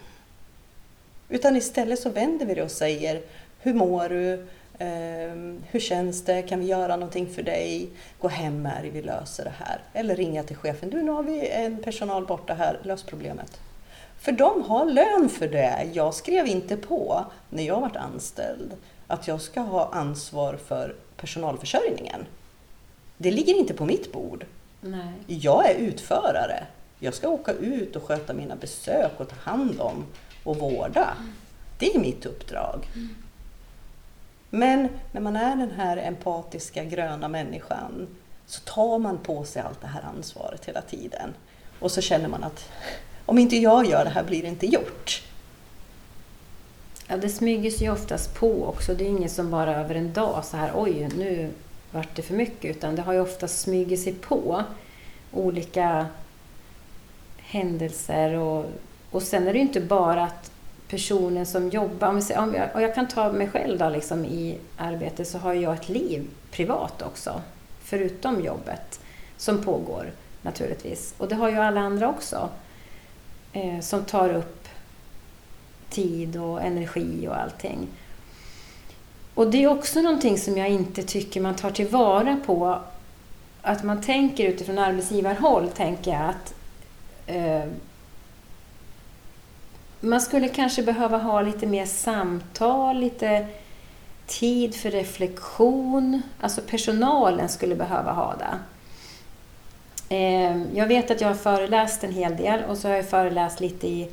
[1.28, 3.22] Utan istället så vänder vi det och säger,
[3.58, 4.46] hur mår du?
[4.78, 6.42] Um, hur känns det?
[6.42, 7.88] Kan vi göra någonting för dig?
[8.20, 9.80] Gå hem med vi löser det här.
[9.92, 10.90] Eller ringa till chefen.
[10.90, 13.60] Du, nu har vi en personal borta här, lös problemet.
[14.20, 15.90] För de har lön för det.
[15.92, 18.72] Jag skrev inte på, när jag varit anställd,
[19.06, 22.26] att jag ska ha ansvar för personalförsörjningen.
[23.16, 24.46] Det ligger inte på mitt bord.
[24.80, 25.12] Nej.
[25.26, 26.66] Jag är utförare.
[26.98, 30.04] Jag ska åka ut och sköta mina besök och ta hand om
[30.44, 31.14] och vårda.
[31.78, 32.86] Det är mitt uppdrag.
[34.54, 38.08] Men när man är den här empatiska gröna människan
[38.46, 41.34] så tar man på sig allt det här ansvaret hela tiden.
[41.80, 42.70] Och så känner man att
[43.26, 45.22] om inte jag gör det här blir det inte gjort.
[47.06, 48.94] Ja, det smyger sig oftast på också.
[48.94, 51.50] Det är ingen som bara över en dag så här, oj, nu
[51.90, 52.76] vart det för mycket.
[52.76, 54.62] Utan det har ju oftast smugit sig på
[55.32, 56.06] olika
[57.38, 58.34] händelser.
[58.34, 58.66] Och,
[59.10, 60.50] och sen är det ju inte bara att
[60.94, 64.24] personen som jobbar, om säger, om jag, och jag kan ta mig själv då, liksom,
[64.24, 67.42] i arbete, så har jag ett liv privat också.
[67.82, 69.00] Förutom jobbet
[69.36, 70.10] som pågår
[70.42, 71.14] naturligtvis.
[71.18, 72.48] Och det har ju alla andra också.
[73.52, 74.68] Eh, som tar upp
[75.90, 77.88] tid och energi och allting.
[79.34, 82.78] Och det är också någonting som jag inte tycker man tar tillvara på.
[83.62, 86.54] Att man tänker utifrån arbetsgivarhåll, tänker jag att
[87.26, 87.70] eh,
[90.04, 93.46] man skulle kanske behöva ha lite mer samtal, lite
[94.26, 96.22] tid för reflektion.
[96.40, 98.58] Alltså personalen skulle behöva ha det.
[100.08, 103.60] Ehm, jag vet att jag har föreläst en hel del och så har jag föreläst
[103.60, 104.10] lite i,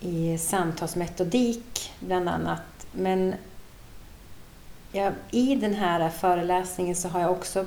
[0.00, 2.86] i samtalsmetodik bland annat.
[2.92, 3.34] Men
[4.92, 7.66] jag, i den här föreläsningen så har jag också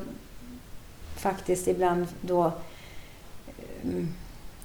[1.15, 2.51] faktiskt ibland då
[3.83, 4.13] ehm,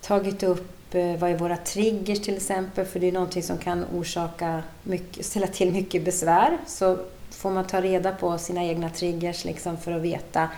[0.00, 3.84] tagit upp Eh, vad är våra triggers till exempel, för det är någonting som kan
[3.94, 6.58] orsaka mycket, ställa till mycket besvär.
[6.66, 6.98] Så
[7.30, 10.48] får man ta reda på sina egna triggers liksom för att veta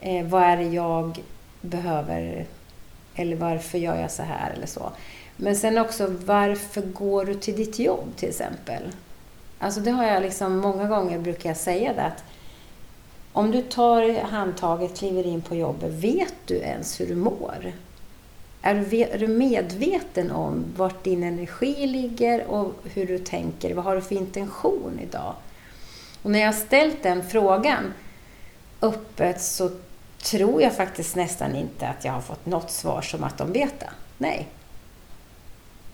[0.00, 1.18] eh, vad är det jag
[1.60, 2.46] behöver
[3.14, 4.92] eller varför gör jag så här eller så.
[5.36, 8.82] Men sen också varför går du till ditt jobb till exempel?
[9.58, 12.24] Alltså det har jag liksom, många gånger brukar jag säga det att
[13.32, 17.72] om du tar handtaget, kliver in på jobbet, vet du ens hur du mår?
[18.62, 23.74] Är du medveten om vart din energi ligger och hur du tänker?
[23.74, 25.34] Vad har du för intention idag?
[26.22, 27.92] Och när jag har ställt den frågan
[28.80, 29.70] öppet så
[30.22, 33.80] tror jag faktiskt nästan inte att jag har fått något svar som att de vet
[33.80, 33.90] det.
[34.18, 34.48] Nej.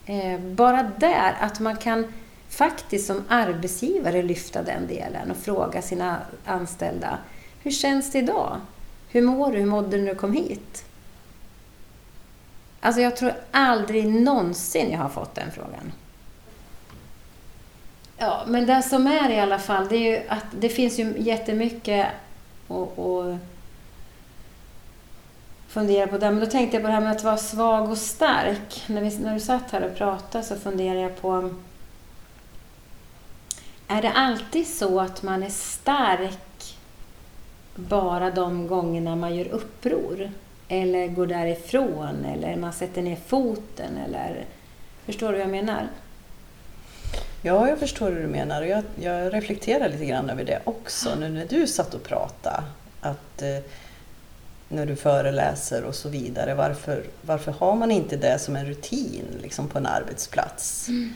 [0.06, 2.12] Eh, bara där, att man kan
[2.48, 7.18] faktiskt som arbetsgivare lyfta den delen och fråga sina anställda.
[7.62, 8.60] Hur känns det idag?
[9.08, 9.58] Hur mår du?
[9.58, 10.84] Hur mådde du när du kom hit?
[12.80, 15.92] Alltså jag tror aldrig någonsin jag har fått den frågan.
[18.18, 21.14] Ja, men det som är i alla fall, det är ju att det finns ju
[21.18, 22.06] jättemycket
[22.68, 23.36] att, att
[25.68, 26.18] fundera på.
[26.18, 26.30] där.
[26.30, 28.84] Men då tänkte jag på det här med att vara svag och stark.
[28.86, 31.50] När, vi, när du satt här och pratade så funderade jag på
[33.88, 36.76] är det alltid så att man är stark
[37.74, 40.30] bara de gångerna man gör uppror?
[40.68, 42.24] Eller går därifrån?
[42.24, 43.96] Eller man sätter ner foten?
[44.06, 44.44] Eller...
[45.06, 45.88] Förstår du vad jag menar?
[47.42, 48.62] Ja, jag förstår hur du menar.
[48.62, 52.62] Jag, jag reflekterar lite grann över det också nu när du satt och pratade.
[53.00, 53.58] Att, eh,
[54.68, 56.54] när du föreläser och så vidare.
[56.54, 60.88] Varför, varför har man inte det som en rutin liksom på en arbetsplats?
[60.88, 61.12] Mm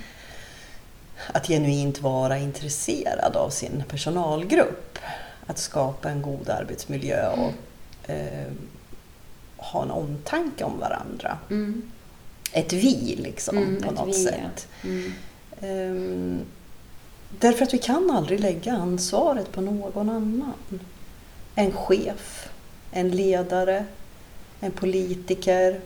[1.27, 4.99] att genuint vara intresserad av sin personalgrupp.
[5.47, 7.53] Att skapa en god arbetsmiljö och
[8.11, 8.53] eh,
[9.63, 11.39] ha en omtanke om varandra.
[11.51, 11.83] Mm.
[12.53, 14.69] Ett vi liksom mm, på något vi, sätt.
[14.83, 14.89] Ja.
[14.89, 15.13] Mm.
[15.61, 16.41] Um,
[17.39, 20.81] därför att vi kan aldrig lägga ansvaret på någon annan.
[21.55, 22.49] En chef,
[22.91, 23.85] en ledare,
[24.61, 25.81] en politiker.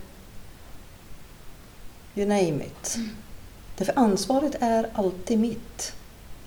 [2.14, 2.96] You name it.
[2.96, 3.08] Mm.
[3.76, 5.92] Därför ansvaret är alltid mitt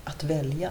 [0.04, 0.70] att välja.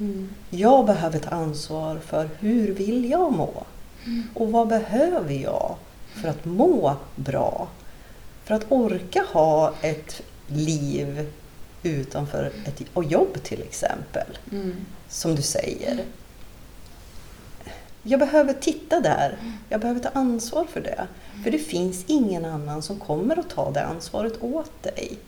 [0.00, 0.28] Mm.
[0.50, 3.64] Jag behöver ta ansvar för hur vill jag må?
[4.04, 4.22] Mm.
[4.34, 5.76] Och vad behöver jag
[6.14, 7.68] för att må bra?
[8.44, 11.30] För att orka ha ett liv
[11.82, 14.38] utanför ett och jobb till exempel.
[14.52, 14.76] Mm.
[15.08, 16.04] Som du säger.
[18.02, 19.36] Jag behöver titta där.
[19.68, 21.06] Jag behöver ta ansvar för det.
[21.44, 25.18] För det finns ingen annan som kommer att ta det ansvaret åt dig.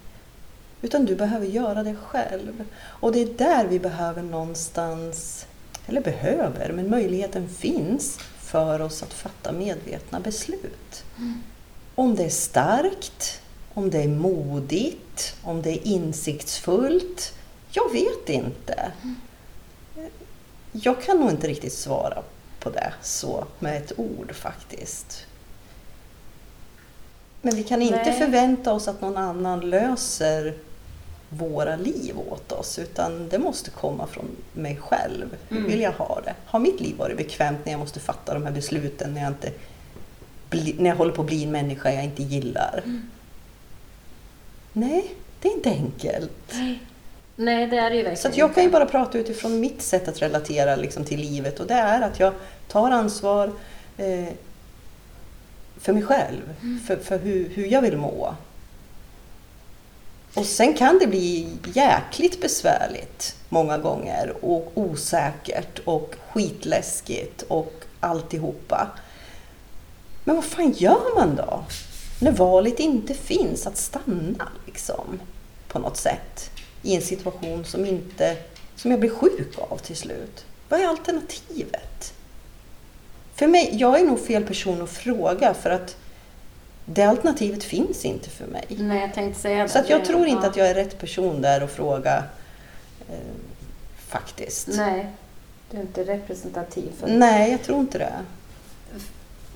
[0.82, 2.64] Utan du behöver göra det själv.
[2.80, 5.47] Och det är där vi behöver någonstans,
[5.87, 11.05] eller behöver, men möjligheten finns för oss att fatta medvetna beslut.
[11.18, 11.42] Mm.
[11.94, 13.40] Om det är starkt,
[13.74, 17.34] om det är modigt, om det är insiktsfullt.
[17.70, 18.92] Jag vet inte.
[19.03, 19.16] Mm.
[20.72, 22.22] Jag kan nog inte riktigt svara
[22.61, 25.26] på det så med ett ord faktiskt.
[27.42, 28.18] Men vi kan inte Nej.
[28.18, 30.55] förvänta oss att någon annan löser
[31.29, 35.37] våra liv åt oss utan det måste komma från mig själv.
[35.49, 35.70] Hur mm.
[35.70, 36.35] vill jag ha det?
[36.47, 39.53] Har mitt liv varit bekvämt när jag måste fatta de här besluten när jag inte
[40.51, 42.83] bli, när jag håller på att bli en människa jag inte gillar.
[44.72, 46.55] Nej, det är inte enkelt.
[47.37, 50.09] Nej, det är det ju verkligen Så jag kan ju bara prata utifrån mitt sätt
[50.09, 52.33] att relatera liksom, till livet och det är att jag
[52.68, 53.53] tar ansvar
[53.97, 54.29] eh,
[55.81, 56.55] för mig själv,
[56.87, 58.35] för, för hur, hur jag vill må.
[60.37, 68.91] Och sen kan det bli jäkligt besvärligt många gånger och osäkert och skitläskigt och alltihopa.
[70.24, 71.64] Men vad fan gör man då?
[72.20, 75.20] När valet inte finns att stanna liksom
[75.68, 76.51] på något sätt
[76.82, 78.37] i en situation som, inte,
[78.76, 80.45] som jag blir sjuk av till slut.
[80.68, 82.14] Vad är alternativet?
[83.34, 85.97] För mig, jag är nog fel person att fråga för att
[86.87, 88.64] det alternativet finns inte för mig.
[88.68, 89.68] Nej, jag tänkte säga det.
[89.68, 92.24] Så att jag Det- tror inte att jag är rätt person där att fråga
[93.09, 93.14] eh,
[94.09, 94.68] faktiskt.
[94.68, 95.07] Nej,
[95.70, 98.12] du är inte representativ för Nej, jag tror inte det.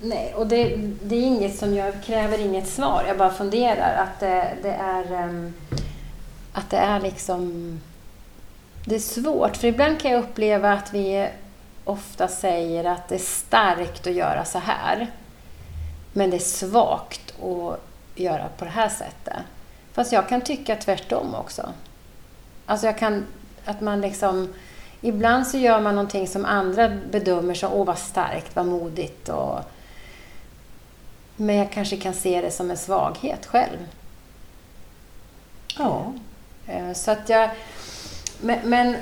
[0.03, 3.03] Nej, och det, det är inget som jag kräver inget svar.
[3.07, 5.53] Jag bara funderar att det, det är ehm,
[6.53, 7.81] att det är liksom
[8.85, 9.57] det är svårt.
[9.57, 11.27] För ibland kan jag uppleva att vi
[11.83, 15.07] ofta säger att det är starkt att göra så här.
[16.13, 17.79] Men det är svagt att
[18.15, 19.37] göra på det här sättet.
[19.93, 21.73] Fast jag kan tycka tvärtom också.
[22.65, 23.25] Alltså jag kan,
[23.65, 24.53] att man liksom,
[25.01, 29.59] ibland så gör man någonting som andra bedömer som, åh vad starkt, vad modigt och
[31.35, 33.77] men jag kanske kan se det som en svaghet själv.
[35.77, 36.13] Ja.
[36.67, 37.49] Eh, Så att jag...
[38.41, 38.95] Men, men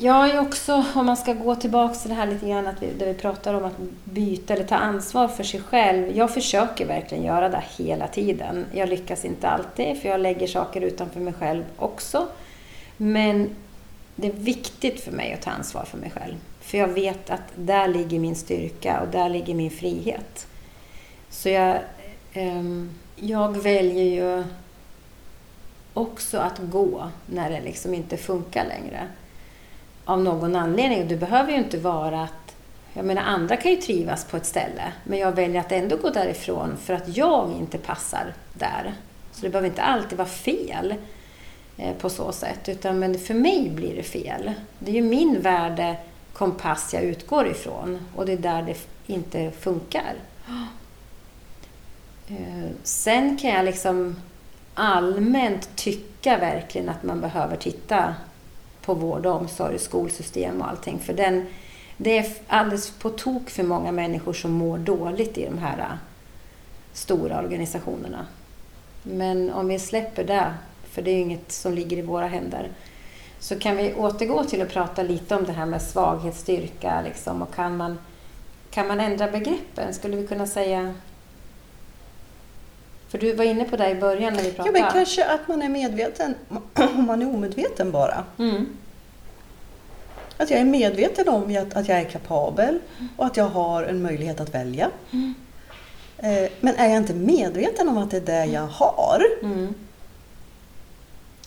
[0.00, 2.92] jag är också, om man ska gå tillbaka till det här lite grann, att vi,
[2.92, 6.16] där vi pratar om att byta eller ta ansvar för sig själv.
[6.16, 8.66] Jag försöker verkligen göra det hela tiden.
[8.72, 12.28] Jag lyckas inte alltid, för jag lägger saker utanför mig själv också.
[12.96, 13.50] Men
[14.16, 16.36] det är viktigt för mig att ta ansvar för mig själv.
[16.60, 20.46] För jag vet att där ligger min styrka och där ligger min frihet.
[21.30, 21.78] Så jag,
[22.32, 24.44] ehm, jag väljer ju
[25.94, 29.08] också att gå när det liksom inte funkar längre.
[30.04, 31.08] Av någon anledning.
[31.08, 32.32] Det behöver ju inte vara att...
[32.94, 36.10] Jag menar, andra kan ju trivas på ett ställe, men jag väljer att ändå gå
[36.10, 38.94] därifrån för att jag inte passar där.
[39.32, 40.94] Så det behöver inte alltid vara fel
[41.76, 44.52] eh, på så sätt, utan men för mig blir det fel.
[44.78, 48.76] Det är ju min värdekompass jag utgår ifrån och det är där det
[49.06, 50.14] inte funkar.
[52.28, 54.16] Eh, Sen kan jag liksom
[54.74, 58.14] allmänt tycka verkligen att man behöver titta
[58.82, 60.98] på vård och omsorg, skolsystem och allting.
[60.98, 61.46] För den,
[61.96, 65.96] det är alldeles på tok för många människor som mår dåligt i de här äh,
[66.92, 68.26] stora organisationerna.
[69.02, 70.54] Men om vi släpper det,
[70.90, 72.68] för det är ju inget som ligger i våra händer,
[73.38, 77.42] så kan vi återgå till att prata lite om det här med svaghet, styrka liksom,
[77.42, 77.98] och kan man,
[78.70, 79.94] kan man ändra begreppen?
[79.94, 80.94] Skulle vi kunna säga
[83.12, 84.80] för du var inne på det i början när vi ja, pratade.
[84.80, 86.34] men kanske att man är medveten
[86.74, 88.24] om man är omedveten bara.
[88.38, 88.66] Mm.
[90.36, 92.78] Att jag är medveten om att, att jag är kapabel
[93.16, 94.90] och att jag har en möjlighet att välja.
[95.10, 95.34] Mm.
[96.18, 99.74] Eh, Men är jag inte medveten om att det är det jag har, Mm.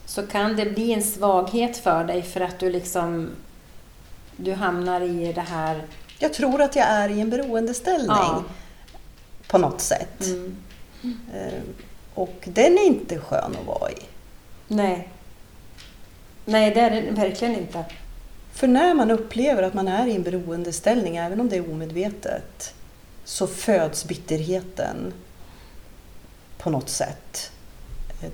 [0.05, 3.29] Så kan det bli en svaghet för dig för att du liksom
[4.37, 5.81] du hamnar i det här...
[6.19, 8.43] jag tror att jag är i en beroendeställning Ja.
[9.47, 10.21] på något sätt.
[10.25, 10.55] Mm.
[11.33, 11.61] Eh,
[12.13, 13.95] Och den är inte skön att vara i.
[14.67, 15.09] Nej.
[16.45, 17.85] Nej, det är det verkligen inte.
[18.53, 22.73] För när man upplever att man är i en beroendeställning, även om det är omedvetet,
[23.23, 25.13] så föds bitterheten
[26.57, 27.51] på något sätt.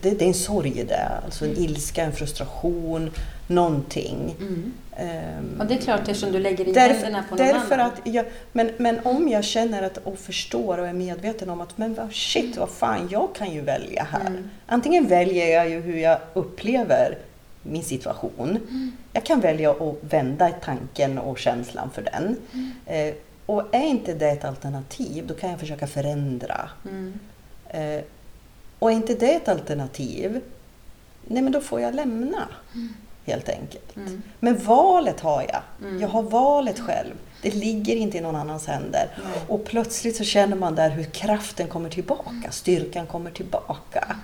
[0.02, 3.12] Det, det är en sorg i det, alltså en ilska, en frustration,
[3.52, 4.36] någonting.
[4.40, 4.74] Mm.
[4.98, 7.88] Ehm, Och det är klart eftersom du lägger i Därför, händerna på någon därför annan.
[7.88, 11.78] att jag, men, men om jag känner att, och förstår och är medveten om att
[11.78, 14.28] men vad, shit, vad fan, jag kan ju välja här.
[14.28, 14.50] Mm.
[14.66, 17.18] Antingen väljer jag ju hur jag upplever
[17.64, 18.50] min situation.
[18.50, 18.92] Mm.
[19.14, 22.38] Jag kan välja att vända tanken och känslan för den.
[22.54, 22.72] Mm.
[22.86, 23.14] Eh,
[23.46, 26.70] och är inte det ett alternativ, då kan jag försöka förändra.
[26.90, 27.20] Mm.
[27.70, 28.04] Eh,
[28.80, 30.42] och är inte det ett alternativ,
[31.28, 32.48] nej men då får jag lämna.
[33.32, 33.96] Helt enkelt.
[33.96, 34.22] Mm.
[34.40, 35.62] Men valet har jag.
[35.90, 36.02] Mm.
[36.02, 37.14] Jag har valet själv.
[37.42, 39.08] Det ligger inte i någon annans händer.
[39.24, 39.42] Nej.
[39.48, 44.16] Och plötsligt så känner man där hur kraften kommer tillbaka, styrkan kommer tillbaka.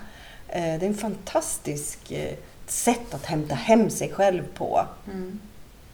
[0.48, 2.34] Eh, Det är en fantastisk eh,
[2.66, 4.86] sätt att hämta hem sig själv på.
[5.12, 5.38] Mm.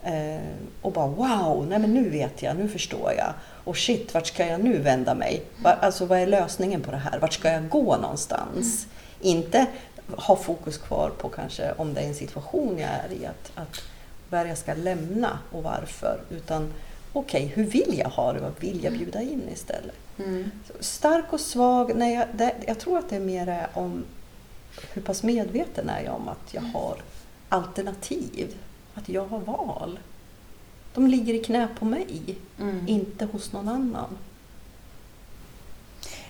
[0.03, 0.41] Eh,
[0.83, 3.33] Och bara wow, nej men nu vet jag, nu förstår jag.
[3.65, 5.43] Och shit, vart ska jag nu vända mig?
[5.63, 7.19] Va- Alltså vad är lösningen på det här?
[7.19, 8.87] Vart ska jag gå någonstans?
[9.21, 9.67] Inte
[10.09, 13.81] ha fokus kvar på kanske om det är en situation jag är i, att, att
[14.31, 16.21] vad jag ska lämna och varför.
[16.31, 16.73] Utan
[17.13, 18.41] okej, hur vill jag ha det?
[18.41, 19.95] Vad vill jag bjuda in istället?
[20.19, 20.51] Mm.
[20.81, 24.05] Stark och svag, nej, jag, det, jag tror att det är mer om
[24.93, 26.97] hur pass medveten är jag om att jag har
[27.49, 28.55] alternativ,
[28.95, 29.99] att jag har val.
[30.95, 32.89] De ligger i knä på mig, Mm.
[32.89, 34.19] inte hos någon annan.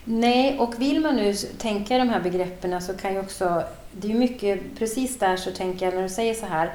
[0.04, 4.12] Nej, och vill man nu tänka de här begreppen så kan ju också, det är
[4.12, 6.74] ju mycket, precis där så tänker jag när du säger så här,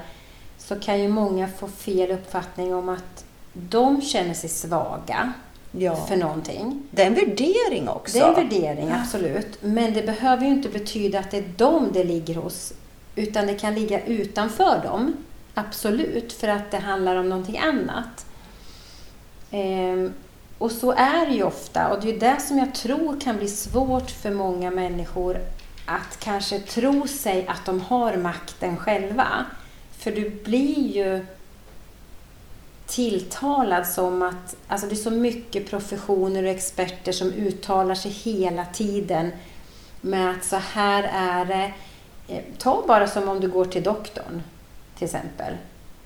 [0.58, 5.32] så kan ju många få fel uppfattning om att de känner sig svaga
[5.72, 5.96] Ja.
[5.96, 6.82] för någonting.
[6.90, 8.18] Det är en värdering också.
[8.18, 9.58] Det är en värdering, absolut.
[9.60, 12.72] Men det behöver ju inte betyda att det är dem det ligger hos.
[13.16, 15.16] Utan det kan ligga utanför dem.
[15.54, 18.26] Absolut, för att det handlar om någonting annat.
[19.50, 20.12] Ehm,
[20.60, 21.88] och så är det ju ofta.
[21.88, 25.40] Och det är det som jag tror kan bli svårt för många människor
[25.86, 29.46] att kanske tro sig att de har makten själva.
[29.98, 31.26] För du blir ju
[32.86, 38.64] tilltalad som att, alltså det är så mycket professioner och experter som uttalar sig hela
[38.64, 39.30] tiden
[40.00, 41.72] med att så här är det.
[42.28, 44.42] Eh, ta bara som om du går till doktorn
[44.98, 45.54] till exempel.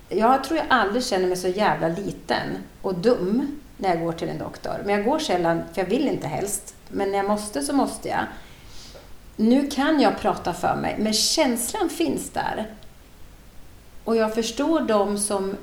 [0.09, 4.29] Jag tror jag aldrig känner mig så jävla liten och dum när jag går till
[4.29, 4.81] en doktor.
[4.85, 6.75] Men jag går sällan, för jag vill inte helst.
[6.89, 8.25] Men när jag måste så måste jag.
[9.35, 12.71] Nu kan jag prata för mig, men känslan finns där.
[14.03, 15.55] Och jag förstår de som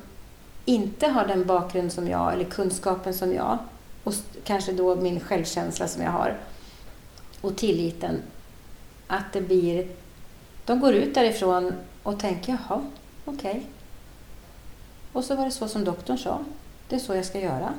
[0.64, 3.58] inte har den bakgrund som jag, eller kunskapen som jag,
[4.04, 6.36] och kanske då min självkänsla som jag har,
[7.40, 8.22] och tilliten,
[9.06, 9.88] att det blir...
[10.64, 12.82] De går ut därifrån och tänker, jaha,
[13.24, 13.66] okej.
[15.12, 16.44] Och så var det så som doktorn sa.
[16.88, 17.72] Det är så jag ska göra.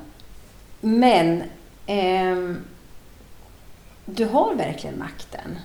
[0.84, 1.42] Men
[1.86, 2.56] eh,
[4.04, 5.58] du har verkligen makten.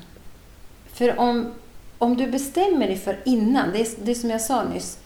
[0.93, 1.53] För om,
[1.97, 4.99] om du bestämmer dig för innan, det är, det är som jag sa nyss,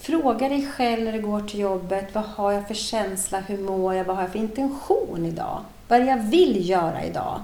[0.00, 3.94] Fråga dig själv när du går till jobbet, vad har jag för känsla, hur mår
[3.94, 5.60] jag, vad har jag för intention idag?
[5.88, 7.40] Vad är det jag vill göra idag?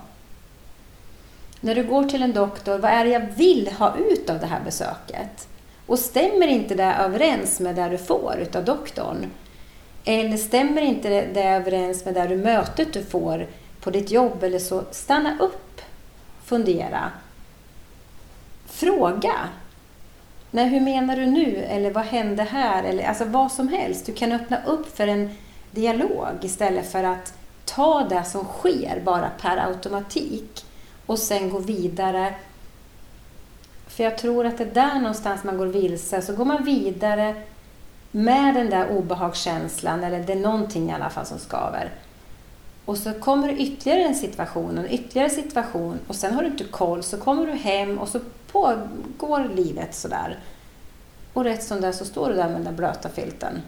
[1.61, 4.47] När du går till en doktor, vad är det jag vill ha ut av det
[4.47, 5.49] här besöket?
[5.87, 9.31] Och stämmer inte det överens med det du får utav doktorn?
[10.05, 13.47] Eller stämmer inte det överens med det du mötet du får
[13.81, 15.81] på ditt jobb eller så, stanna upp,
[16.45, 17.11] fundera.
[18.67, 19.35] Fråga.
[20.51, 21.57] Nej, hur menar du nu?
[21.57, 22.85] Eller vad hände här?
[22.85, 24.07] Eller alltså vad som helst.
[24.07, 25.31] Du kan öppna upp för en
[25.71, 27.35] dialog istället för att
[27.65, 30.65] ta det som sker bara per automatik
[31.07, 32.35] och sen gå vidare.
[33.87, 36.23] För jag tror att det är där någonstans man går vilse.
[36.23, 37.35] Så går man vidare
[38.15, 41.91] med den där obehagskänslan, eller det är någonting i alla fall som skaver.
[42.85, 46.65] Och så kommer det ytterligare en situation, en ytterligare situation och sen har du inte
[46.65, 48.21] koll, så kommer du hem och så
[48.53, 50.39] pågår livet sådär.
[51.33, 53.63] Och rätt som det är så står du där med den där blöta filten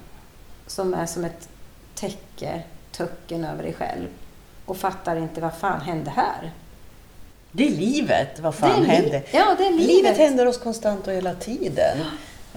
[0.66, 1.48] som är som ett
[1.94, 4.06] täcke, tucken över dig själv
[4.66, 6.52] och fattar inte vad fan hände här.
[7.52, 9.22] Det är livet, vad fan det är li- händer?
[9.32, 9.86] Ja, det är livet.
[9.88, 11.98] Livet händer oss konstant och hela tiden.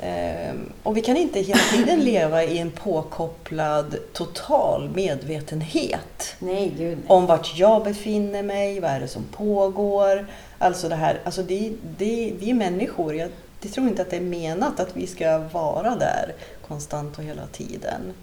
[0.01, 6.97] Ehm, och vi kan inte hela tiden leva i en påkopplad total medvetenhet Nej, gud
[6.97, 7.07] nej.
[7.07, 10.27] om vart jag befinner mig, vad är det som pågår.
[10.57, 13.15] Alltså det här, alltså det, det, vi är människor.
[13.15, 13.29] Jag
[13.61, 16.33] det tror inte att det är menat att vi ska vara där
[16.67, 18.13] konstant och hela tiden.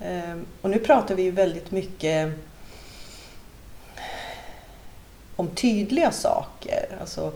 [0.00, 2.32] Ehm, och nu pratar vi ju väldigt mycket
[5.36, 7.32] om tydliga saker, alltså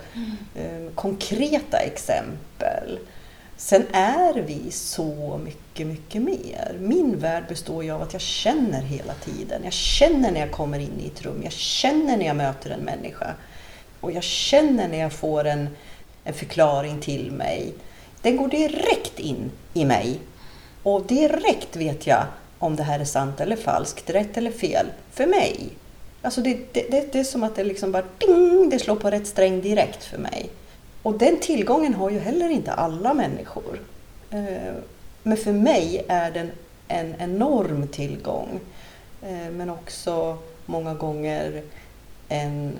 [0.55, 2.99] eh, konkreta exempel.
[3.57, 6.77] Sen är vi så mycket, mycket mer.
[6.81, 9.65] Min värld består ju av att jag känner hela tiden.
[9.65, 12.81] Jag känner när jag kommer in i ett rum, jag känner när jag möter en
[12.81, 13.35] människa.
[14.01, 15.69] Och jag känner när jag får en,
[16.25, 17.75] en förklaring till mig.
[18.23, 20.21] Den går direkt in i mig.
[20.83, 22.25] Och direkt vet jag
[22.59, 25.69] om det här är sant eller falskt, rätt eller fel, för mig.
[26.23, 29.11] Alltså det, det, det, det är som att det liksom bara ding, det slår på
[29.11, 30.51] rätt sträng direkt för mig.
[31.07, 33.81] Och den tillgången har ju heller inte alla människor.
[34.31, 34.75] Eh,
[35.23, 36.51] men för mig är den
[36.89, 38.61] en enorm tillgång.
[39.23, 41.63] Eh, men också många gånger
[42.29, 42.79] en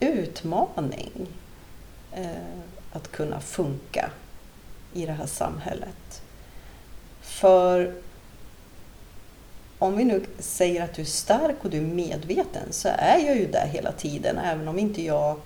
[0.00, 1.26] utmaning
[2.12, 2.26] eh,
[2.92, 4.10] att kunna funka
[4.92, 6.22] i det här samhället.
[7.20, 7.94] För
[9.78, 13.36] om vi nu säger att du är stark och du är medveten så är jag
[13.36, 15.36] ju där hela tiden även om inte jag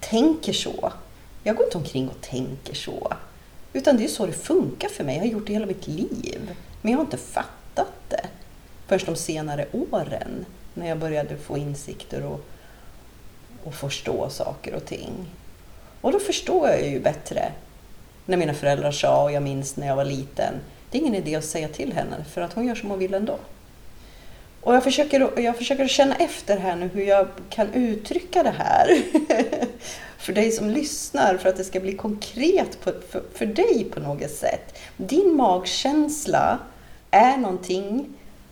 [0.00, 0.92] tänker så.
[1.46, 3.12] Jag går inte omkring och tänker så.
[3.72, 5.14] Utan det är så det funkar för mig.
[5.16, 6.50] Jag har gjort det hela mitt liv.
[6.82, 8.26] Men jag har inte fattat det
[8.86, 12.40] först de senare åren när jag började få insikter och,
[13.64, 15.12] och förstå saker och ting.
[16.00, 17.52] Och då förstår jag ju bättre
[18.26, 20.54] när mina föräldrar sa, och jag minns när jag var liten,
[20.90, 23.14] det är ingen idé att säga till henne för att hon gör som hon vill
[23.14, 23.38] ändå.
[24.64, 29.02] Och jag försöker, jag försöker känna efter här nu hur jag kan uttrycka det här.
[30.18, 34.00] för dig som lyssnar, för att det ska bli konkret på, för, för dig på
[34.00, 34.78] något sätt.
[34.96, 36.58] Din magkänsla
[37.10, 38.08] är någonting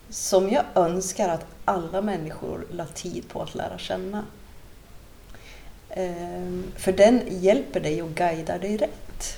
[0.09, 4.25] som jag önskar att alla människor la tid på att lära känna.
[5.89, 9.37] Ehm, för den hjälper dig och guidar dig rätt.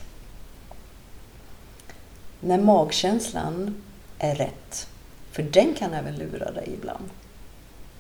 [2.40, 3.84] När magkänslan
[4.20, 4.88] är rätt,
[5.36, 7.10] för den kan även lura dig ibland.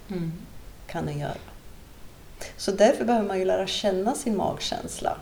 [0.09, 0.33] Mm.
[0.87, 1.37] Kan den göra.
[2.57, 5.17] Så därför behöver man ju lära känna sin magkänsla.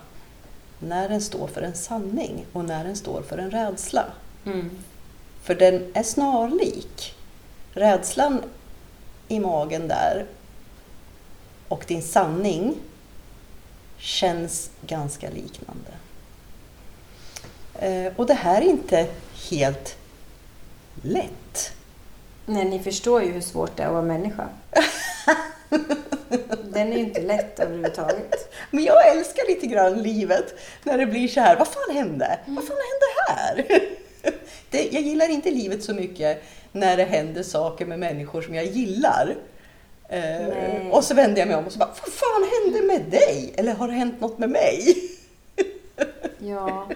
[0.80, 4.06] När den står för en sanning och när den står för en rädsla.
[4.46, 4.70] Mm.
[5.42, 7.16] För den är snarlik.
[7.74, 8.42] Rädslan
[9.28, 10.26] i magen där
[11.68, 12.76] och din sanning
[13.98, 15.92] känns ganska liknande.
[17.74, 19.08] Eh, och det här är inte
[19.50, 19.98] helt
[21.02, 21.43] lätt.
[22.46, 24.50] Nej, ni förstår ju hur svårt det är att vara människa.
[26.64, 28.54] Den är ju inte lätt överhuvudtaget.
[28.72, 32.40] Men jag älskar lite grann livet när det blir så här, vad fan hände?
[32.46, 33.80] Vad fan hände här?
[34.70, 38.66] Det, jag gillar inte livet så mycket när det händer saker med människor som jag
[38.66, 39.36] gillar.
[40.10, 43.54] Eh, och så vänder jag mig om och så bara, vad fan hände med dig?
[43.58, 44.96] Eller har det hänt något med mig?
[46.40, 46.88] Ja.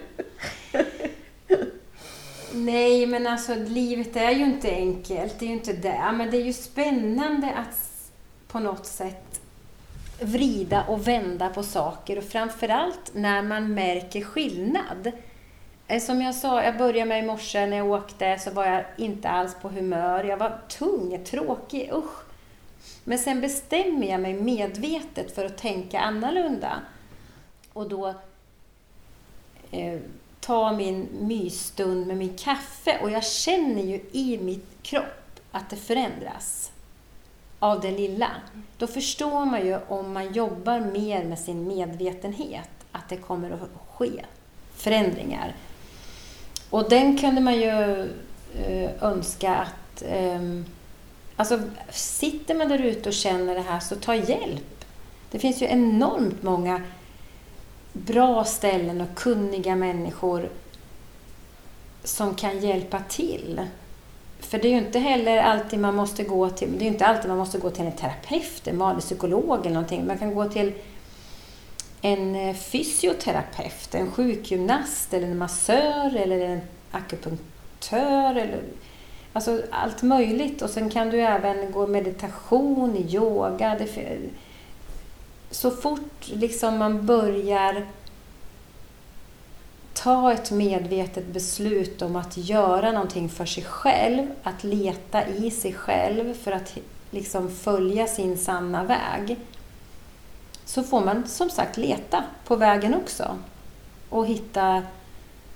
[2.54, 5.38] Nej, men alltså livet är ju inte enkelt.
[5.38, 6.12] Det är ju inte det.
[6.12, 8.10] Men det är ju spännande att
[8.48, 9.40] på något sätt
[10.20, 15.12] vrida och vända på saker och framförallt när man märker skillnad.
[15.86, 18.84] Eh, som jag sa, jag började med i morse när jag åkte så var jag
[18.96, 20.24] inte alls på humör.
[20.24, 22.24] Jag var tung, tråkig, usch.
[23.04, 26.72] Men sen bestämmer jag mig medvetet för att tänka annorlunda.
[27.72, 28.14] Och då
[29.70, 30.00] eh,
[30.40, 35.76] ta min mysstund med min kaffe och jag känner ju i min kropp att det
[35.76, 36.70] förändras
[37.58, 38.30] av det lilla.
[38.78, 43.70] Då förstår man ju om man jobbar mer med sin medvetenhet att det kommer att
[43.96, 44.24] ske
[44.74, 45.54] förändringar.
[46.70, 48.02] Och den kunde man ju
[48.54, 50.02] eh, önska att...
[50.08, 50.64] Ehm,
[51.36, 51.60] alltså,
[51.90, 54.84] sitter man där ute och känner det här så ta hjälp.
[55.30, 56.82] Det finns ju enormt många
[58.06, 60.48] bra ställen och kunniga människor
[62.04, 63.60] som kan hjälpa till.
[64.40, 67.28] För det är ju inte heller alltid man måste gå till, det är inte alltid
[67.28, 70.06] man måste gå till en terapeut, en vanlig psykolog eller någonting.
[70.06, 70.72] Man kan gå till
[72.00, 78.62] en eh, fysioterapeut, en sjukgymnast eller en massör eller en akupunktör eller
[79.32, 80.62] alltså allt möjligt.
[80.62, 83.76] Och sen kan du även gå meditation, yoga.
[83.78, 84.18] Det,
[85.50, 87.86] så fort liksom man börjar
[89.94, 95.72] ta ett medvetet beslut om att göra någonting för sig själv, att leta i sig
[95.72, 96.78] själv för att
[97.10, 99.36] liksom följa sin sanna väg,
[100.64, 103.36] så får man som sagt leta på vägen också
[104.08, 104.82] och hitta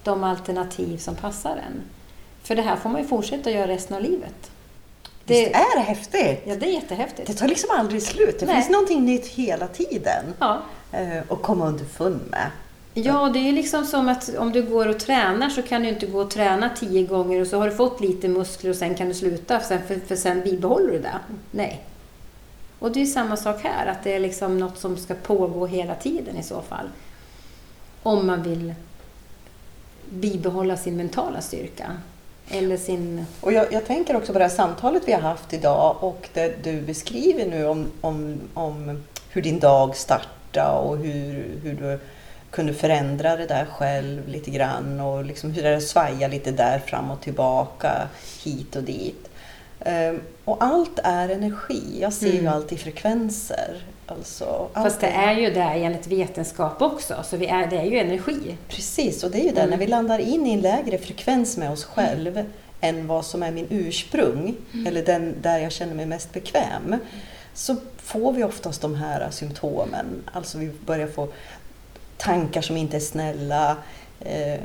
[0.03, 1.83] de alternativ som passar en.
[2.43, 4.51] För det här får man ju fortsätta göra resten av livet.
[5.25, 6.43] Det, Visst är det häftigt?
[6.45, 7.27] ja, det är jättehäftigt.
[7.29, 8.41] Det tar liksom aldrig slut.
[8.41, 8.55] Det Nej.
[8.55, 10.59] finns någonting nytt hela tiden Ja.
[10.93, 12.51] eh, att komma underfund med.
[12.95, 16.07] Ja, det är liksom som att om du går och tränar så kan du inte
[16.07, 19.09] gå och träna tio gånger och så har du fått lite muskler och sen kan
[19.09, 21.19] du sluta för, för sen bibehåller du det.
[21.51, 21.85] Nej.
[22.79, 25.95] Och det är samma sak här, att det är liksom något som ska pågå hela
[25.95, 26.89] tiden i så fall.
[28.03, 28.75] Om man vill
[30.11, 31.97] bibehålla sin mentala styrka.
[32.53, 33.27] Eller sin...
[33.41, 36.65] Och jag, jag tänker också på det här samtalet vi har haft idag och det
[36.65, 41.99] du beskriver nu om, om, om hur din dag startade och hur, hur du
[42.51, 47.11] kunde förändra det där själv lite grann och liksom hur det svajar lite där fram
[47.11, 48.09] och tillbaka,
[48.45, 49.29] hit och dit.
[49.81, 51.99] Ehm, och allt är energi.
[52.01, 52.53] Jag ser ju Mm.
[52.53, 53.85] allt i frekvenser.
[54.17, 57.85] Alltså, allt Fast det är ju det enligt vetenskap också, så vi är, det är
[57.85, 58.57] ju energi.
[58.69, 59.71] Precis, och det är ju det, Mm.
[59.71, 62.45] när vi landar in i en lägre frekvens med oss själv
[62.81, 64.87] än vad som är min ursprung, Mm.
[64.87, 66.97] eller den där jag känner mig mest bekväm,
[67.55, 70.07] så får vi oftast de här symptomen.
[70.33, 71.29] Alltså vi börjar få
[72.17, 73.77] tankar som inte är snälla,
[74.21, 74.61] eh,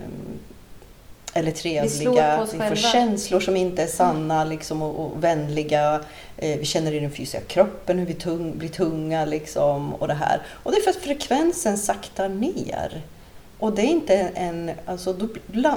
[1.34, 2.41] eller Vi trevliga.
[2.41, 6.01] oss Vi får känslor som inte är sanna liksom, och, och vänliga.
[6.38, 10.13] Eh, vi känner i den fysiska kroppen hur vi tung, blir tunga liksom, och det
[10.13, 10.41] här.
[10.49, 13.01] Och det är för att frekvensen saktar ner.
[13.59, 15.28] Och det är inte en, alltså, då,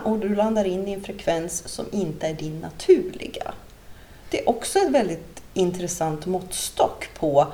[0.04, 3.52] och du landar in i en frekvens som inte är din naturliga.
[4.30, 7.46] Det är också ett väldigt intressant måttstock på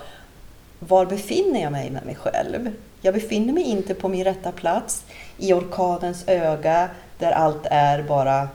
[0.79, 2.73] var befinner jag mig med mig själv?
[3.01, 5.05] Jag befinner mig inte på min rätta plats
[5.39, 8.49] i orkanens öga där allt är bara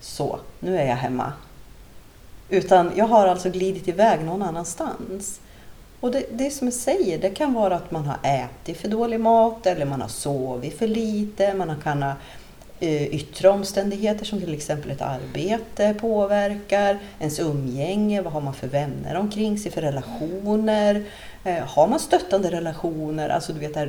[0.00, 1.32] så, nu är jag hemma.
[2.48, 5.40] Utan jag har alltså glidit iväg någon annanstans.
[6.00, 9.20] Och det, det som jag säger, det kan vara att man har ätit för dålig
[9.20, 12.14] mat eller man har sovit för lite, man kan ha
[12.80, 18.66] eh, yttre omständigheter som till exempel ett arbete påverkar, ens umgänge, vad har man för
[18.66, 21.04] vänner omkring sig, för relationer.
[21.44, 23.86] Eh, har man stöttande relationer, alltså du vet det, är,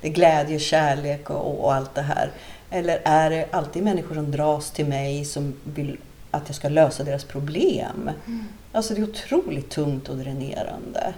[0.00, 2.30] det är glädje, kärlek och, och, allt det här.
[2.70, 5.96] Eller är det alltid människor som dras till mig som vill
[6.30, 8.10] att jag ska lösa deras problem?
[8.26, 8.44] Mm.
[8.72, 11.14] Alltså det är otroligt tungt och dränerande.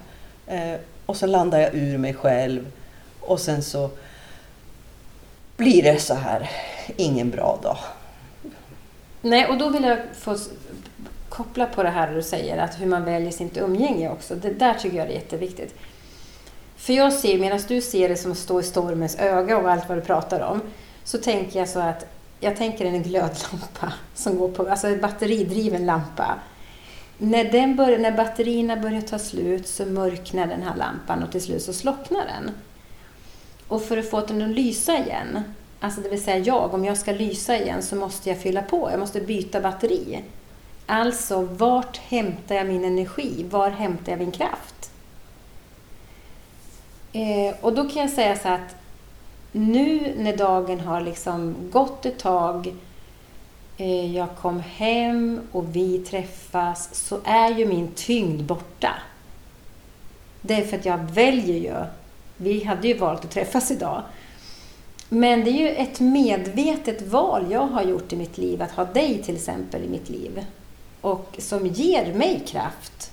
[0.47, 0.75] Eh,
[1.07, 2.67] och så landar jag ur mig själv
[3.21, 3.91] och sen så
[5.57, 6.51] blir det så här,
[6.97, 7.79] ingen bra dag.
[9.23, 10.37] Nej, och då vill jag få
[11.29, 14.35] koppla på det här du säger, att hur man väljer sitt umgänge också.
[14.35, 15.75] Det där tycker jag är jätteviktigt.
[16.77, 19.89] För jag ser, medan du ser det som att stå i stormens öga och allt
[19.89, 20.61] vad du pratar om,
[21.07, 22.07] så tänker jag så att
[22.41, 26.39] jag tänker en glödlampa som går på, alltså en batteridriven lampa.
[27.19, 31.43] När, den börjar, när batterierna börjar ta slut så mörknar den här lampan och till
[31.43, 32.51] slut så slocknar den.
[33.69, 35.43] Och för att få den att lysa igen,
[35.81, 38.91] alltså det vill säga jag, om jag ska lysa igen så måste jag fylla på,
[38.91, 40.23] jag måste byta batteri.
[40.87, 43.47] Alltså, vart hämtar jag min energi?
[43.51, 44.91] Var hämtar jag min kraft?
[47.13, 48.77] Eh, och då kan jag säga så att
[49.57, 52.75] nu när dagen har liksom gått ett tag,
[53.77, 58.95] eh, jag kom hem och vi träffas, så är ju min tyngd borta.
[60.41, 61.85] Det är för att jag väljer ju.
[62.37, 64.03] Vi hade ju valt att träffas idag.
[65.09, 68.85] Men det är ju ett medvetet val jag har gjort i mitt liv, att ha
[68.85, 70.45] dig till exempel i mitt liv
[71.01, 73.13] och som ger mig kraft.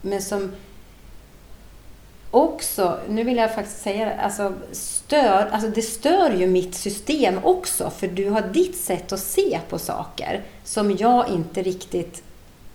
[0.00, 0.52] Men som
[2.30, 4.52] också, nu vill jag faktiskt säga det, alltså
[5.10, 9.60] stör, alltså det stör ju mitt system också för du har ditt sätt att se
[9.68, 12.22] på saker som jag inte riktigt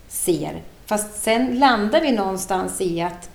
[0.08, 0.62] ser.
[0.86, 3.30] Fast sen landar vi någonstans i att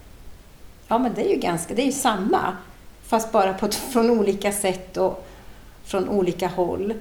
[0.89, 2.57] ja men det är ju ganska, det är ju samma
[3.03, 5.27] fast bara på, från olika sätt och
[5.85, 6.95] från olika håll.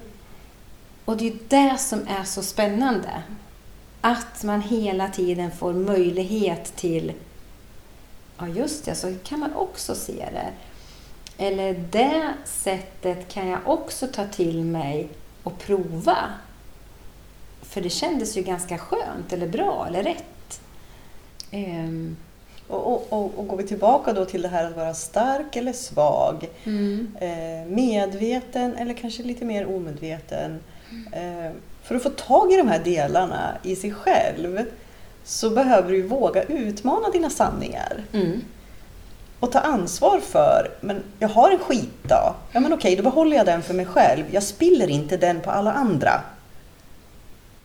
[1.04, 3.22] Och det är ju det som är så spännande.
[4.00, 7.12] Att man hela tiden får möjlighet till,
[8.38, 10.48] ja just det, så kan man också se det.
[11.42, 15.08] Eller det sättet kan jag också ta till mig
[15.42, 16.16] och prova.
[17.62, 20.60] För det kändes ju ganska skönt eller bra eller rätt.
[21.52, 22.16] Um.
[22.68, 25.72] Och, och, och, och, går vi tillbaka då till det här att vara stark eller
[25.72, 27.16] svag, mm.
[27.20, 30.60] eh, medveten eller kanske lite mer omedveten.
[30.90, 31.46] Mm.
[31.46, 34.60] Eh, för att få tag i de här delarna i sig själv
[35.24, 38.04] så behöver du våga utmana dina sanningar.
[38.12, 38.40] Mm.
[39.40, 42.34] Och ta ansvar för, men jag har en skitdag.
[42.52, 44.24] Ja men okej, då behåller jag den för mig själv.
[44.30, 46.20] Jag spiller inte den på alla andra.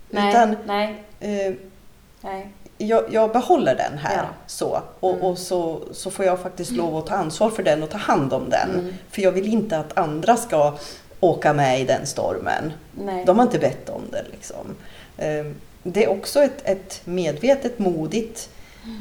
[0.09, 1.03] Nej, Utan, nej.
[1.19, 1.53] Eh,
[2.21, 2.47] nej.
[2.77, 4.29] Jag, jag, behåller den här ja.
[4.47, 4.81] så.
[4.99, 5.23] Och, mm.
[5.23, 8.33] och, så, så får jag faktiskt lov att ta ansvar för den och ta hand
[8.33, 8.69] om den.
[8.79, 8.93] Mm.
[9.09, 10.73] För jag vill inte att andra ska
[11.19, 12.73] åka med i den stormen.
[12.91, 13.25] Nej.
[13.25, 14.25] De har inte bett om det.
[14.31, 14.75] Liksom.
[15.17, 18.49] Ehm, det är också ett, ett medvetet, modigt,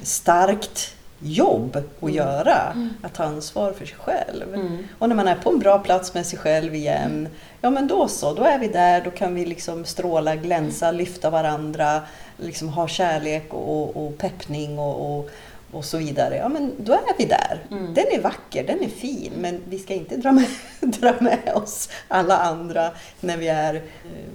[0.03, 0.95] starkt
[1.25, 2.15] jobb att mm.
[2.15, 2.73] göra.
[2.75, 2.91] Mm.
[3.03, 4.55] Att ta ansvar för sig själv.
[4.55, 4.79] Mm.
[4.99, 7.29] Och när man är på en bra plats med sig själv igen,
[7.61, 11.31] ja men då så, då är vi där, då kan vi liksom stråla, glänsa, lyfta
[11.31, 12.01] varandra,
[12.37, 15.31] liksom ha kärlek och, och peppning och, och
[15.75, 17.67] och så vidare, ja men då är vi där.
[17.71, 17.95] Mm.
[17.95, 20.47] Den är vacker, den är fin, men vi ska inte dra med,
[20.81, 23.81] dra med oss alla andra när vi är eh,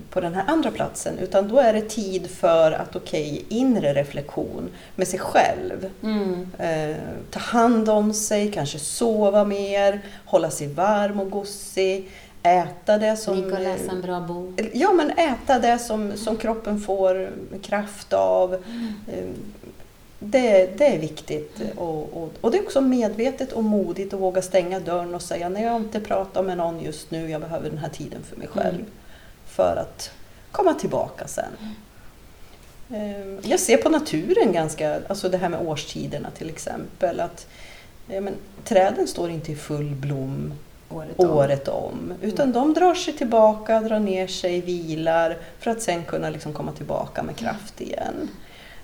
[0.09, 3.93] på den här andra platsen, utan då är det tid för att, okej, okay, inre
[3.93, 5.89] reflektion med sig själv.
[6.03, 6.51] Mm.
[6.57, 6.95] Eh,
[7.31, 12.09] ta hand om sig, kanske sova mer, hålla sig varm och gosig,
[12.43, 13.35] äta det som...
[13.35, 14.61] Ligga och läsa en bra bok.
[14.73, 17.31] Ja, men äta det som, som kroppen får
[17.61, 18.53] kraft av.
[18.53, 19.33] Mm.
[20.20, 24.41] Det, det är viktigt och, och, och, det är också medvetet och modigt att våga
[24.41, 27.70] stänga dörren och säga nej jag har inte pratat med någon just nu, jag behöver
[27.70, 28.76] den här tiden för mig själv.
[28.76, 28.91] Mm.
[29.45, 30.11] För att
[30.51, 31.45] komma tillbaka sen.
[32.89, 33.39] Mm.
[33.43, 37.47] Jag ser på naturen ganska, alltså det här med årstiderna till exempel, att
[38.07, 40.53] ja, men, träden står inte i full blom
[40.89, 42.53] året om, året om utan mm.
[42.53, 47.24] de drar sig tillbaka, drar ner sig, vilar för att sen kunna liksom komma tillbaka
[47.24, 48.30] med kraft igen.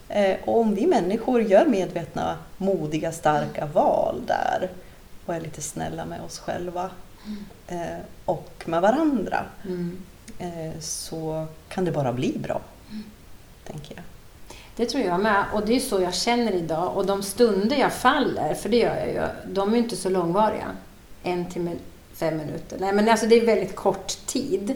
[0.10, 4.70] Eh, och om vi människor gör medvetna, modiga, starka val där
[5.26, 6.90] och är lite snälla med oss själva
[7.68, 8.02] mm.
[8.26, 9.98] och med varandra mm.
[10.40, 13.04] Eh, så kan det bara bli bra, mm.
[13.68, 14.04] tänker jag.
[14.76, 15.46] Det tror jag med.
[15.54, 16.98] Och det är så jag känner idag.
[16.98, 20.72] Och de stunder jag faller, för det gör jag ju, de är inte så långvariga.
[21.24, 21.72] En timme,
[22.14, 22.78] fem minuter.
[22.80, 24.76] Nej, men alltså det är väldigt kort tid.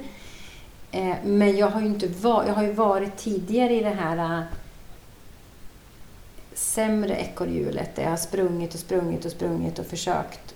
[1.24, 4.44] Men jag har ju inte varit, jag har ju varit tidigare i det här
[6.60, 10.56] sämre ekorrhjulet där jag har sprungit och sprungit och sprungit och försökt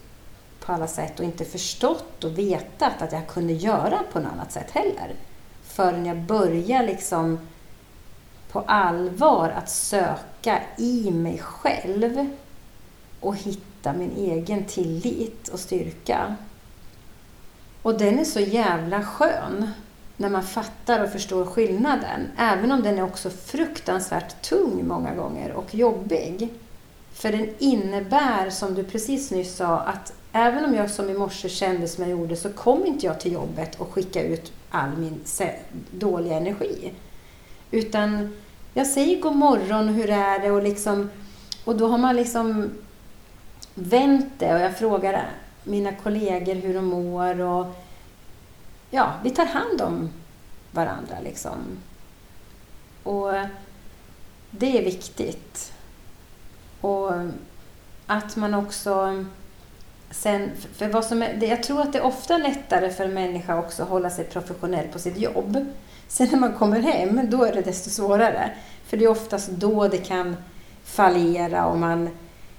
[0.59, 4.51] på alla sätt och inte förstått och vetat att jag kunde göra på något annat
[4.51, 5.15] sätt heller.
[5.63, 7.39] Förrän jag börjar liksom
[8.51, 12.29] på allvar att söka i mig själv
[13.19, 16.35] och hitta min egen tillit och styrka.
[17.81, 19.69] Och den är så jävla skön
[20.23, 22.27] när man fattar och förstår skillnaden.
[22.37, 26.49] Även om den är också fruktansvärt tung många gånger och jobbig.
[27.13, 31.49] För den innebär, som du precis nyss sa, att även om jag som i morse
[31.49, 35.19] kände som jag gjorde så kom inte jag till jobbet och skickade ut all min
[35.91, 36.93] dåliga energi.
[37.71, 38.35] Utan
[38.73, 40.51] jag säger god morgon, hur är det?
[40.51, 41.09] Och, liksom,
[41.65, 42.69] och då har man liksom
[43.75, 45.29] vänt det och jag frågar
[45.63, 47.65] mina kollegor hur de mår och
[48.93, 50.09] ja, vi tar hand om
[50.71, 51.77] varandra liksom.
[53.03, 53.31] Och
[54.51, 55.73] det är viktigt.
[56.81, 57.11] Och
[58.05, 59.25] att man också
[60.11, 63.59] sen, för vad som är, jag tror att det är ofta lättare för en människa
[63.59, 65.65] också att hålla sig professionell på sitt jobb.
[66.07, 68.51] Sen när man kommer hem, då är det desto svårare.
[68.85, 70.37] För det är oftast då det kan
[70.83, 72.09] fallera och man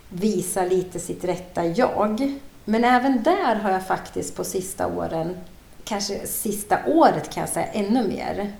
[0.09, 2.39] visar lite sitt rätta jag.
[2.65, 5.37] Men även där har jag faktiskt på sista åren,
[5.85, 8.53] kanske sista året kan jag säga ännu mer,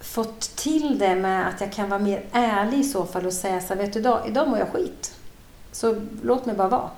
[0.00, 3.60] fått till det med att jag kan vara mer ärlig i så fall och säga
[3.60, 5.14] så här, vet du, idag, idag mår jag skit.
[5.72, 6.90] Så låt mig bara vara.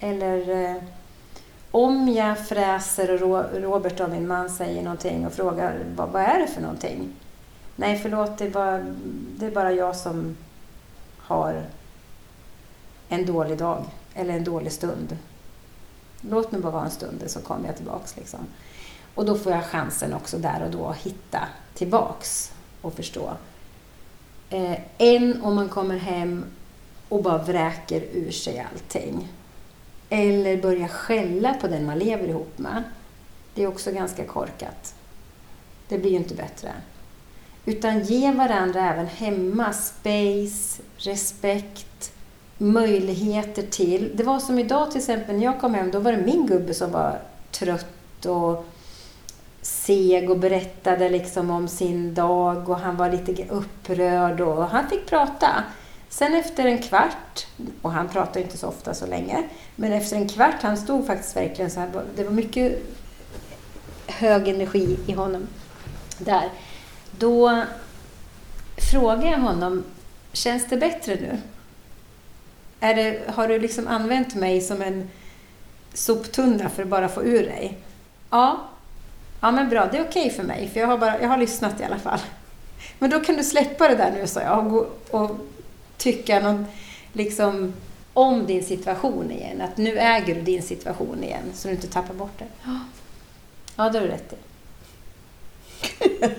[0.00, 0.82] Eller eh,
[1.70, 6.38] om jag fräser och Robert och min man säger någonting och frågar vad, vad är
[6.38, 7.14] det för någonting?
[7.76, 8.78] Nej, förlåt, det är, bara,
[9.38, 10.36] det är bara jag som
[11.18, 11.62] har
[13.08, 13.84] en dålig dag
[14.14, 15.16] eller en dålig stund.
[16.20, 18.16] Låt mig bara vara en stund så kommer jag tillbaks.
[18.16, 18.40] Liksom.
[19.14, 21.40] Och då får jag chansen också där och då att hitta
[21.74, 23.32] tillbaks och förstå.
[24.50, 26.44] Eh, än om man kommer hem
[27.08, 29.28] och bara vräker ur sig allting.
[30.08, 32.82] Eller börjar skälla på den man lever ihop med.
[33.54, 34.94] Det är också ganska korkat.
[35.88, 36.72] Det blir ju inte bättre.
[37.64, 42.12] Utan ge varandra även hemma space, respekt,
[42.58, 44.10] möjligheter till...
[44.14, 46.74] Det var som idag till exempel när jag kom hem, då var det min gubbe
[46.74, 48.66] som var trött och
[49.66, 55.06] seg och berättade liksom om sin dag och han var lite upprörd och han fick
[55.06, 55.64] prata.
[56.08, 57.46] Sen efter en kvart,
[57.82, 59.42] och han pratar inte så ofta så länge,
[59.76, 62.82] men efter en kvart, han stod faktiskt verkligen så här, det var mycket
[64.06, 65.46] hög energi i honom
[66.18, 66.50] där.
[67.10, 67.64] Då
[68.90, 69.84] frågade jag honom,
[70.32, 71.38] känns det bättre nu?
[72.80, 75.10] Är det, har du liksom använt mig som en
[75.94, 77.78] soptunna för att bara få ur dig?
[78.30, 78.60] Ja.
[79.44, 79.88] Ja, men bra.
[79.92, 81.98] Det är okej okay för mig, för jag har, bara, jag har lyssnat i alla
[81.98, 82.18] fall.
[82.98, 85.30] Men då kan du släppa det där nu, sa jag, och, och
[85.96, 86.66] tycka någon,
[87.12, 87.72] liksom,
[88.12, 89.60] om din situation igen.
[89.60, 92.44] Att nu äger du din situation igen, så du inte tappar bort det.
[92.64, 92.80] Ja,
[93.76, 94.36] det har du rätt i.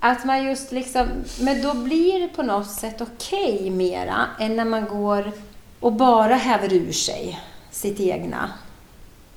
[0.00, 1.08] Att man just liksom,
[1.40, 5.32] men då blir det på något sätt okej okay mera än när man går
[5.80, 7.40] och bara häver ur sig
[7.70, 8.50] sitt egna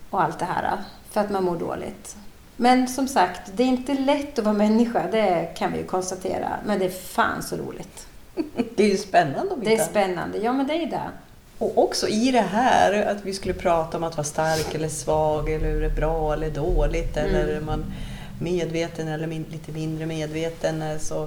[0.09, 0.77] och allt det här
[1.12, 2.16] för att man mår dåligt.
[2.55, 6.49] Men som sagt, det är inte lätt att vara människa, det kan vi ju konstatera.
[6.66, 8.07] Men det är fan så roligt.
[8.76, 11.10] Det är ju spännande Det är spännande, ja men det är det.
[11.57, 15.49] Och också i det här att vi skulle prata om att vara stark eller svag
[15.49, 17.36] eller hur det är bra eller dåligt mm.
[17.36, 17.86] eller är man
[18.41, 20.99] medveten eller lite mindre medveten.
[20.99, 21.24] Så,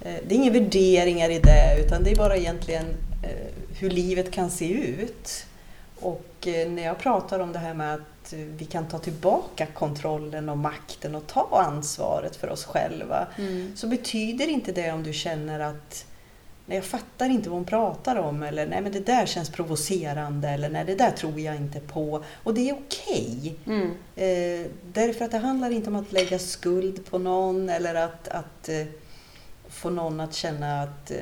[0.00, 2.86] eh, det är inga värderingar i det utan det är bara egentligen
[3.22, 5.46] eh, hur livet kan se ut.
[6.00, 8.00] Och eh, när jag pratar om det här med att
[8.32, 13.76] vi kan ta tillbaka kontrollen och makten och ta ansvaret för oss själva mm.
[13.76, 16.06] så betyder inte det om du känner att
[16.66, 20.48] nej, jag fattar inte vad hon pratar om eller nej men det där känns provocerande
[20.48, 22.24] eller nej det där tror jag inte på.
[22.42, 23.56] Och det är okej.
[23.64, 23.76] Okay.
[23.76, 23.90] Mm.
[24.16, 28.68] Eh, därför att det handlar inte om att lägga skuld på någon eller att, att
[28.68, 28.86] eh,
[29.68, 31.16] få någon att känna att eh,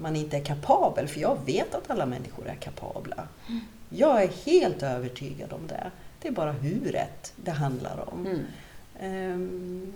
[0.00, 1.08] man inte är kapabel.
[1.08, 3.28] För jag vet att alla människor är kapabla.
[3.48, 3.60] Mm.
[3.88, 5.90] Jag är helt övertygad om det.
[6.22, 8.26] Det är bara huret det handlar om.
[8.26, 8.46] Mm.
[9.00, 9.92] Ehm,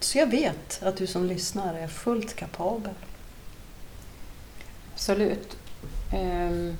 [0.00, 2.94] så jag vet att du som lyssnar är fullt kapabel.
[4.92, 5.56] Absolut.
[6.14, 6.76] Um,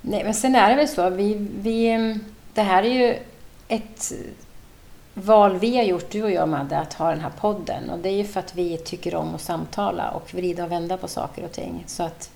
[0.00, 2.18] nej, men sen är det väl så, vi, vi,
[2.54, 3.18] det här är ju
[3.68, 4.12] ett
[5.14, 7.90] val vi har gjort, du och jag Madde, att ha den här podden.
[7.90, 10.96] Och det är ju för att vi tycker om att samtala och vrida och vända
[10.96, 11.84] på saker och ting.
[11.86, 12.30] Så att,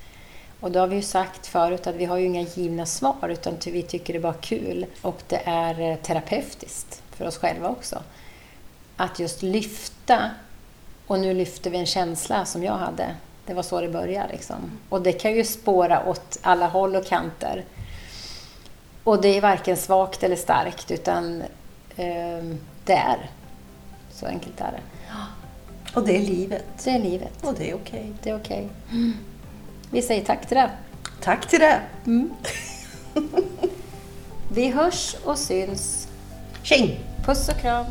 [0.61, 3.55] och då har vi ju sagt förut att vi har ju inga givna svar, utan
[3.67, 4.87] vi tycker det är bara kul.
[5.03, 8.03] Och det är eh, terapeutiskt för oss själva också.
[8.97, 10.31] Att just lyfta,
[11.07, 13.15] och nu lyfter vi en känsla som jag hade
[13.47, 14.33] Det var så det började.
[14.33, 14.57] Liksom.
[14.89, 17.65] Och det kan ju spåra åt alla håll och kanter.
[19.05, 21.43] Och det är varken svagt eller starkt, utan
[21.97, 22.45] eh,
[22.85, 23.31] det är.
[24.11, 24.81] Så enkelt är det.
[25.95, 26.65] Och det är livet.
[26.85, 27.45] Det är livet.
[27.45, 28.13] Och det är okej.
[28.23, 28.69] Det är okej.
[29.91, 30.71] Vi säger tack till det.
[31.21, 31.81] Tack till det.
[34.49, 36.09] Vi hörs och syns.
[36.63, 37.01] Tjing!
[37.25, 37.87] Puss och kram.